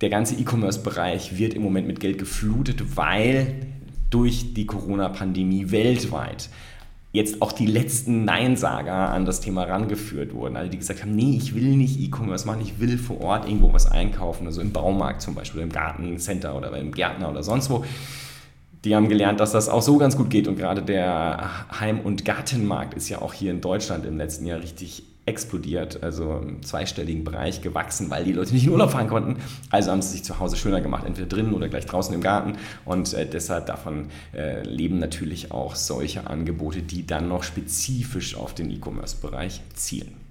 der 0.00 0.10
ganze 0.10 0.36
E-Commerce-Bereich 0.36 1.36
wird 1.36 1.54
im 1.54 1.62
Moment 1.62 1.88
mit 1.88 1.98
Geld 1.98 2.18
geflutet, 2.18 2.96
weil 2.96 3.66
durch 4.10 4.54
die 4.54 4.66
Corona-Pandemie 4.66 5.72
weltweit 5.72 6.48
jetzt 7.12 7.40
auch 7.40 7.52
die 7.52 7.66
letzten 7.66 8.24
Neinsager 8.24 9.10
an 9.10 9.24
das 9.24 9.40
Thema 9.40 9.64
rangeführt 9.64 10.34
wurden. 10.34 10.56
Also 10.56 10.70
die 10.70 10.78
gesagt 10.78 11.02
haben, 11.02 11.14
nee, 11.14 11.36
ich 11.36 11.54
will 11.54 11.76
nicht 11.76 11.98
E-Commerce 12.00 12.46
machen, 12.46 12.60
ich 12.60 12.80
will 12.80 12.98
vor 12.98 13.20
Ort 13.22 13.46
irgendwo 13.46 13.72
was 13.72 13.90
einkaufen, 13.90 14.46
also 14.46 14.60
im 14.60 14.72
Baumarkt 14.72 15.22
zum 15.22 15.34
Beispiel, 15.34 15.62
im 15.62 15.72
Gartencenter 15.72 16.56
oder 16.56 16.70
beim 16.70 16.92
Gärtner 16.92 17.30
oder 17.30 17.42
sonst 17.42 17.70
wo. 17.70 17.84
Die 18.84 18.94
haben 18.94 19.08
gelernt, 19.08 19.40
dass 19.40 19.52
das 19.52 19.68
auch 19.68 19.82
so 19.82 19.96
ganz 19.98 20.16
gut 20.16 20.30
geht 20.30 20.46
und 20.46 20.56
gerade 20.56 20.82
der 20.82 21.50
Heim- 21.80 22.00
und 22.00 22.24
Gartenmarkt 22.24 22.94
ist 22.94 23.08
ja 23.08 23.20
auch 23.22 23.32
hier 23.32 23.50
in 23.50 23.60
Deutschland 23.60 24.04
im 24.06 24.18
letzten 24.18 24.46
Jahr 24.46 24.60
richtig 24.60 25.02
explodiert, 25.28 26.02
also 26.02 26.40
im 26.42 26.62
zweistelligen 26.62 27.24
Bereich 27.24 27.62
gewachsen, 27.62 28.10
weil 28.10 28.24
die 28.24 28.32
Leute 28.32 28.54
nicht 28.54 28.66
in 28.66 28.72
Urlaub 28.72 28.90
fahren 28.90 29.08
konnten. 29.08 29.36
Also 29.70 29.90
haben 29.90 30.02
sie 30.02 30.12
sich 30.12 30.24
zu 30.24 30.38
Hause 30.40 30.56
schöner 30.56 30.80
gemacht, 30.80 31.04
entweder 31.06 31.28
drinnen 31.28 31.54
oder 31.54 31.68
gleich 31.68 31.86
draußen 31.86 32.14
im 32.14 32.20
Garten. 32.20 32.54
Und 32.84 33.12
äh, 33.14 33.26
deshalb 33.26 33.66
davon 33.66 34.08
äh, 34.34 34.62
leben 34.62 34.98
natürlich 34.98 35.52
auch 35.52 35.74
solche 35.74 36.26
Angebote, 36.26 36.82
die 36.82 37.06
dann 37.06 37.28
noch 37.28 37.42
spezifisch 37.42 38.34
auf 38.34 38.54
den 38.54 38.70
E-Commerce-Bereich 38.70 39.60
zielen. 39.74 40.27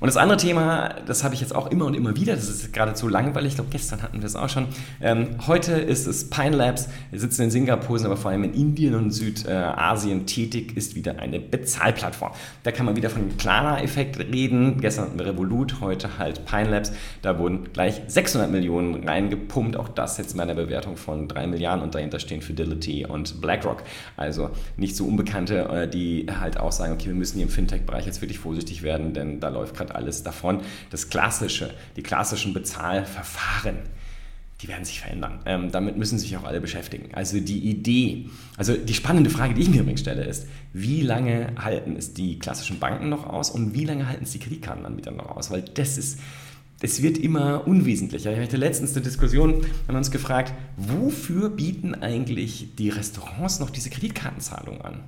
Und 0.00 0.06
das 0.06 0.16
andere 0.16 0.36
Thema, 0.36 0.96
das 1.06 1.24
habe 1.24 1.34
ich 1.34 1.40
jetzt 1.40 1.54
auch 1.54 1.70
immer 1.70 1.86
und 1.86 1.94
immer 1.94 2.16
wieder, 2.16 2.34
das 2.34 2.48
ist 2.48 2.72
geradezu 2.72 3.08
langweilig, 3.08 3.52
ich 3.52 3.54
glaube 3.54 3.70
gestern 3.70 4.02
hatten 4.02 4.20
wir 4.20 4.26
es 4.26 4.36
auch 4.36 4.48
schon. 4.48 4.66
Ähm, 5.00 5.36
heute 5.46 5.72
ist 5.72 6.06
es 6.06 6.30
Pine 6.30 6.56
Labs, 6.56 6.88
sitzen 7.12 7.42
in 7.42 7.50
Singapur, 7.50 7.98
sind 7.98 8.06
aber 8.06 8.16
vor 8.16 8.30
allem 8.30 8.44
in 8.44 8.54
Indien 8.54 8.94
und 8.94 9.10
Südasien 9.10 10.26
tätig, 10.26 10.76
ist 10.76 10.94
wieder 10.94 11.18
eine 11.18 11.40
Bezahlplattform. 11.40 12.32
Da 12.62 12.72
kann 12.72 12.86
man 12.86 12.96
wieder 12.96 13.10
von 13.10 13.28
dem 13.28 13.36
Klarna-Effekt 13.36 14.18
reden. 14.18 14.80
Gestern 14.80 15.06
hatten 15.06 15.18
wir 15.18 15.26
Revolut, 15.26 15.80
heute 15.80 16.18
halt 16.18 16.44
Pine 16.44 16.70
Labs. 16.70 16.92
Da 17.22 17.38
wurden 17.38 17.72
gleich 17.72 18.02
600 18.06 18.50
Millionen 18.50 19.08
reingepumpt, 19.08 19.76
auch 19.76 19.88
das 19.88 20.18
jetzt 20.18 20.34
in 20.34 20.40
einer 20.40 20.54
Bewertung 20.54 20.96
von 20.96 21.28
3 21.28 21.46
Milliarden 21.46 21.82
und 21.82 21.94
dahinter 21.94 22.18
stehen 22.18 22.42
Fidelity 22.42 23.06
und 23.06 23.40
BlackRock. 23.40 23.82
Also 24.16 24.50
nicht 24.76 24.96
so 24.96 25.06
Unbekannte, 25.06 25.60
äh, 25.68 25.88
die 25.88 26.26
halt 26.40 26.58
auch 26.58 26.72
sagen, 26.72 26.94
okay, 26.94 27.06
wir 27.06 27.14
müssen 27.14 27.36
hier 27.36 27.46
im 27.46 27.52
Fintech-Bereich 27.52 28.06
jetzt 28.06 28.20
wirklich 28.20 28.38
vorsichtig 28.38 28.82
werden, 28.82 29.12
denn 29.12 29.40
da 29.40 29.48
läuft 29.48 29.76
gerade 29.76 29.83
alles 29.92 30.22
davon. 30.22 30.60
Das 30.90 31.08
klassische, 31.08 31.70
die 31.96 32.02
klassischen 32.02 32.54
Bezahlverfahren, 32.54 33.78
die 34.60 34.68
werden 34.68 34.84
sich 34.84 35.00
verändern. 35.00 35.40
Ähm, 35.46 35.70
damit 35.70 35.96
müssen 35.96 36.18
sich 36.18 36.36
auch 36.36 36.44
alle 36.44 36.60
beschäftigen. 36.60 37.14
Also 37.14 37.38
die 37.40 37.58
Idee, 37.68 38.30
also 38.56 38.74
die 38.74 38.94
spannende 38.94 39.30
Frage, 39.30 39.54
die 39.54 39.62
ich 39.62 39.68
mir 39.68 39.80
übrigens 39.80 40.00
stelle, 40.00 40.24
ist, 40.24 40.46
wie 40.72 41.02
lange 41.02 41.52
halten 41.62 41.96
es 41.96 42.14
die 42.14 42.38
klassischen 42.38 42.78
Banken 42.78 43.08
noch 43.08 43.26
aus 43.26 43.50
und 43.50 43.74
wie 43.74 43.84
lange 43.84 44.08
halten 44.08 44.24
es 44.24 44.32
die 44.32 44.38
Kreditkartenanbieter 44.38 45.10
noch 45.10 45.36
aus? 45.36 45.50
Weil 45.50 45.62
das 45.62 45.98
ist, 45.98 46.18
es 46.80 47.02
wird 47.02 47.18
immer 47.18 47.66
unwesentlicher. 47.66 48.32
Ich 48.32 48.38
hatte 48.38 48.56
letztens 48.56 48.92
eine 48.92 49.02
Diskussion, 49.02 49.66
haben 49.86 49.96
uns 49.96 50.10
gefragt, 50.10 50.54
wofür 50.76 51.50
bieten 51.50 51.94
eigentlich 51.94 52.68
die 52.78 52.88
Restaurants 52.88 53.60
noch 53.60 53.70
diese 53.70 53.90
Kreditkartenzahlung 53.90 54.80
an? 54.80 55.00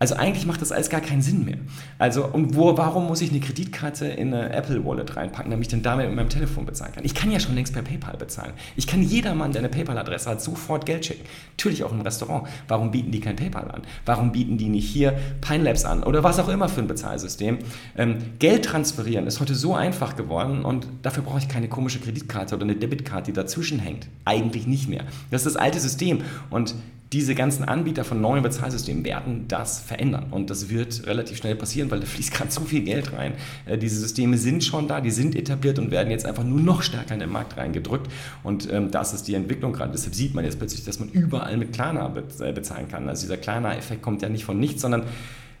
Also 0.00 0.16
eigentlich 0.16 0.44
macht 0.44 0.60
das 0.60 0.72
alles 0.72 0.90
gar 0.90 1.00
keinen 1.00 1.22
Sinn 1.22 1.44
mehr. 1.44 1.56
Also 1.98 2.26
und 2.26 2.56
wo, 2.56 2.76
warum 2.76 3.06
muss 3.06 3.20
ich 3.20 3.30
eine 3.30 3.38
Kreditkarte 3.38 4.06
in 4.06 4.34
eine 4.34 4.52
Apple 4.52 4.84
Wallet 4.84 5.16
reinpacken, 5.16 5.52
damit 5.52 5.66
ich 5.66 5.70
dann 5.70 5.82
damit 5.82 6.08
mit 6.08 6.16
meinem 6.16 6.28
Telefon 6.28 6.66
bezahlen 6.66 6.92
kann? 6.92 7.04
Ich 7.04 7.14
kann 7.14 7.30
ja 7.30 7.38
schon 7.38 7.54
längst 7.54 7.72
per 7.72 7.82
PayPal 7.82 8.16
bezahlen. 8.16 8.52
Ich 8.74 8.88
kann 8.88 9.02
jedermann, 9.02 9.52
der 9.52 9.60
eine 9.60 9.68
PayPal-Adresse 9.68 10.30
hat, 10.30 10.42
sofort 10.42 10.84
Geld 10.84 11.06
schicken. 11.06 11.24
Natürlich 11.52 11.84
auch 11.84 11.92
im 11.92 12.00
Restaurant. 12.00 12.48
Warum 12.66 12.90
bieten 12.90 13.12
die 13.12 13.20
kein 13.20 13.36
PayPal 13.36 13.70
an? 13.70 13.82
Warum 14.04 14.32
bieten 14.32 14.58
die 14.58 14.68
nicht 14.68 14.88
hier 14.88 15.16
Pinelabs 15.40 15.84
an 15.84 16.02
oder 16.02 16.24
was 16.24 16.40
auch 16.40 16.48
immer 16.48 16.68
für 16.68 16.80
ein 16.80 16.88
Bezahlsystem? 16.88 17.58
Ähm, 17.96 18.16
Geld 18.40 18.64
transferieren 18.64 19.28
ist 19.28 19.40
heute 19.40 19.54
so 19.54 19.74
einfach 19.76 20.16
geworden 20.16 20.64
und 20.64 20.88
dafür 21.02 21.22
brauche 21.22 21.38
ich 21.38 21.48
keine 21.48 21.68
komische 21.68 22.00
Kreditkarte 22.00 22.56
oder 22.56 22.64
eine 22.64 22.74
Debitkarte, 22.74 23.30
die 23.30 23.32
dazwischen 23.32 23.78
hängt. 23.78 24.08
Eigentlich 24.24 24.66
nicht 24.66 24.88
mehr. 24.88 25.04
Das 25.30 25.46
ist 25.46 25.54
das 25.54 25.56
alte 25.56 25.78
System 25.78 26.22
und 26.50 26.74
diese 27.14 27.36
ganzen 27.36 27.62
Anbieter 27.62 28.02
von 28.02 28.20
neuen 28.20 28.42
Bezahlsystemen 28.42 29.04
werden 29.04 29.44
das 29.46 29.78
verändern. 29.78 30.26
Und 30.32 30.50
das 30.50 30.68
wird 30.68 31.06
relativ 31.06 31.36
schnell 31.36 31.54
passieren, 31.54 31.88
weil 31.92 32.00
da 32.00 32.06
fließt 32.06 32.34
gerade 32.34 32.50
so 32.50 32.62
viel 32.62 32.82
Geld 32.82 33.12
rein. 33.12 33.34
Äh, 33.66 33.78
diese 33.78 34.00
Systeme 34.00 34.36
sind 34.36 34.64
schon 34.64 34.88
da, 34.88 35.00
die 35.00 35.12
sind 35.12 35.36
etabliert 35.36 35.78
und 35.78 35.92
werden 35.92 36.10
jetzt 36.10 36.26
einfach 36.26 36.42
nur 36.42 36.60
noch 36.60 36.82
stärker 36.82 37.14
in 37.14 37.20
den 37.20 37.30
Markt 37.30 37.56
reingedrückt. 37.56 38.10
Und 38.42 38.68
ähm, 38.72 38.90
das 38.90 39.14
ist 39.14 39.28
die 39.28 39.34
Entwicklung 39.34 39.72
gerade. 39.72 39.92
Deshalb 39.92 40.16
sieht 40.16 40.34
man 40.34 40.44
jetzt 40.44 40.58
plötzlich, 40.58 40.84
dass 40.84 40.98
man 40.98 41.08
überall 41.08 41.56
mit 41.56 41.72
Klarna 41.72 42.12
äh, 42.40 42.52
bezahlen 42.52 42.88
kann. 42.88 43.08
Also 43.08 43.22
dieser 43.22 43.36
Klarna-Effekt 43.36 44.02
kommt 44.02 44.20
ja 44.20 44.28
nicht 44.28 44.44
von 44.44 44.58
nichts, 44.58 44.82
sondern 44.82 45.04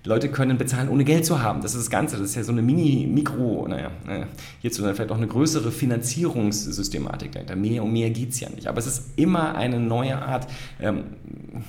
Leute 0.06 0.28
können 0.28 0.58
bezahlen, 0.58 0.90
ohne 0.90 1.02
Geld 1.04 1.24
zu 1.24 1.42
haben. 1.42 1.62
Das 1.62 1.74
ist 1.74 1.84
das 1.84 1.90
Ganze. 1.90 2.18
Das 2.18 2.26
ist 2.26 2.34
ja 2.34 2.42
so 2.42 2.52
eine 2.52 2.60
Mini-Mikro, 2.60 3.66
naja, 3.68 3.90
naja 4.06 4.26
hierzu 4.60 4.82
dann 4.82 4.94
vielleicht 4.94 5.10
auch 5.10 5.16
eine 5.16 5.26
größere 5.26 5.70
Finanzierungssystematik. 5.70 7.56
Mehr 7.56 7.82
und 7.82 7.92
mehr 7.92 8.10
geht 8.10 8.30
es 8.30 8.40
ja 8.40 8.50
nicht. 8.50 8.66
Aber 8.66 8.78
es 8.78 8.86
ist 8.86 9.12
immer 9.16 9.54
eine 9.54 9.80
neue 9.80 10.20
Art, 10.20 10.46
ähm, 10.78 11.04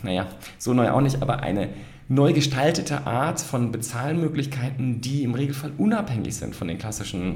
naja, 0.03 0.27
so 0.57 0.73
neu 0.73 0.89
auch 0.91 0.99
nicht, 0.99 1.21
aber 1.21 1.39
eine 1.43 1.69
neu 2.09 2.33
gestaltete 2.33 3.07
Art 3.07 3.39
von 3.39 3.71
Bezahlmöglichkeiten, 3.71 4.99
die 4.99 5.23
im 5.23 5.33
Regelfall 5.33 5.71
unabhängig 5.77 6.35
sind 6.35 6.55
von 6.55 6.67
den 6.67 6.77
klassischen 6.77 7.35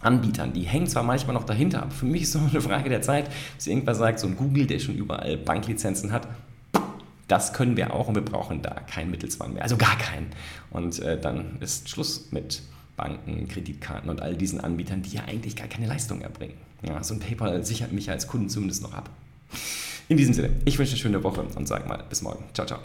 Anbietern. 0.00 0.54
Die 0.54 0.62
hängen 0.62 0.86
zwar 0.86 1.02
manchmal 1.02 1.34
noch 1.34 1.44
dahinter, 1.44 1.82
aber 1.82 1.90
für 1.90 2.06
mich 2.06 2.22
ist 2.22 2.34
es 2.34 2.40
nur 2.40 2.50
eine 2.50 2.62
Frage 2.62 2.88
der 2.88 3.02
Zeit, 3.02 3.30
bis 3.56 3.66
irgendwas 3.66 3.98
sagt, 3.98 4.18
so 4.18 4.26
ein 4.26 4.36
Google, 4.36 4.66
der 4.66 4.78
schon 4.78 4.96
überall 4.96 5.36
Banklizenzen 5.36 6.12
hat, 6.12 6.26
das 7.30 7.52
können 7.52 7.76
wir 7.76 7.94
auch 7.94 8.08
und 8.08 8.14
wir 8.14 8.24
brauchen 8.24 8.62
da 8.62 8.74
keinen 8.74 9.10
Mittelsmann 9.10 9.54
mehr, 9.54 9.62
also 9.62 9.76
gar 9.76 9.96
keinen. 9.96 10.30
Und 10.70 10.98
äh, 11.00 11.20
dann 11.20 11.58
ist 11.60 11.88
Schluss 11.88 12.32
mit 12.32 12.62
Banken, 12.96 13.48
Kreditkarten 13.48 14.10
und 14.10 14.20
all 14.20 14.36
diesen 14.36 14.60
Anbietern, 14.60 15.02
die 15.02 15.10
ja 15.10 15.22
eigentlich 15.26 15.56
gar 15.56 15.68
keine 15.68 15.86
Leistung 15.86 16.20
erbringen. 16.20 16.56
Ja, 16.82 17.02
so 17.02 17.14
ein 17.14 17.20
PayPal 17.20 17.64
sichert 17.64 17.92
mich 17.92 18.10
als 18.10 18.26
Kunden 18.26 18.48
zumindest 18.48 18.82
noch 18.82 18.94
ab. 18.94 19.10
In 20.08 20.16
diesem 20.16 20.34
Sinne, 20.34 20.50
ich 20.64 20.78
wünsche 20.78 20.92
eine 20.92 21.00
schöne 21.00 21.22
Woche 21.22 21.42
und 21.42 21.68
sage 21.68 21.88
mal 21.88 22.04
bis 22.08 22.22
morgen. 22.22 22.44
Ciao, 22.52 22.66
ciao. 22.66 22.80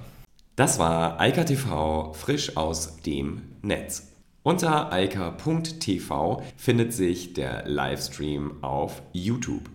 Das 0.55 0.79
war 0.79 1.19
Eika 1.19 1.43
TV 1.43 2.13
frisch 2.13 2.55
aus 2.55 2.97
dem 3.01 3.41
Netz. 3.61 4.11
Unter 4.43 4.93
eika.tv 4.93 6.43
findet 6.55 6.93
sich 6.93 7.33
der 7.33 7.67
Livestream 7.67 8.63
auf 8.63 9.01
YouTube. 9.11 9.74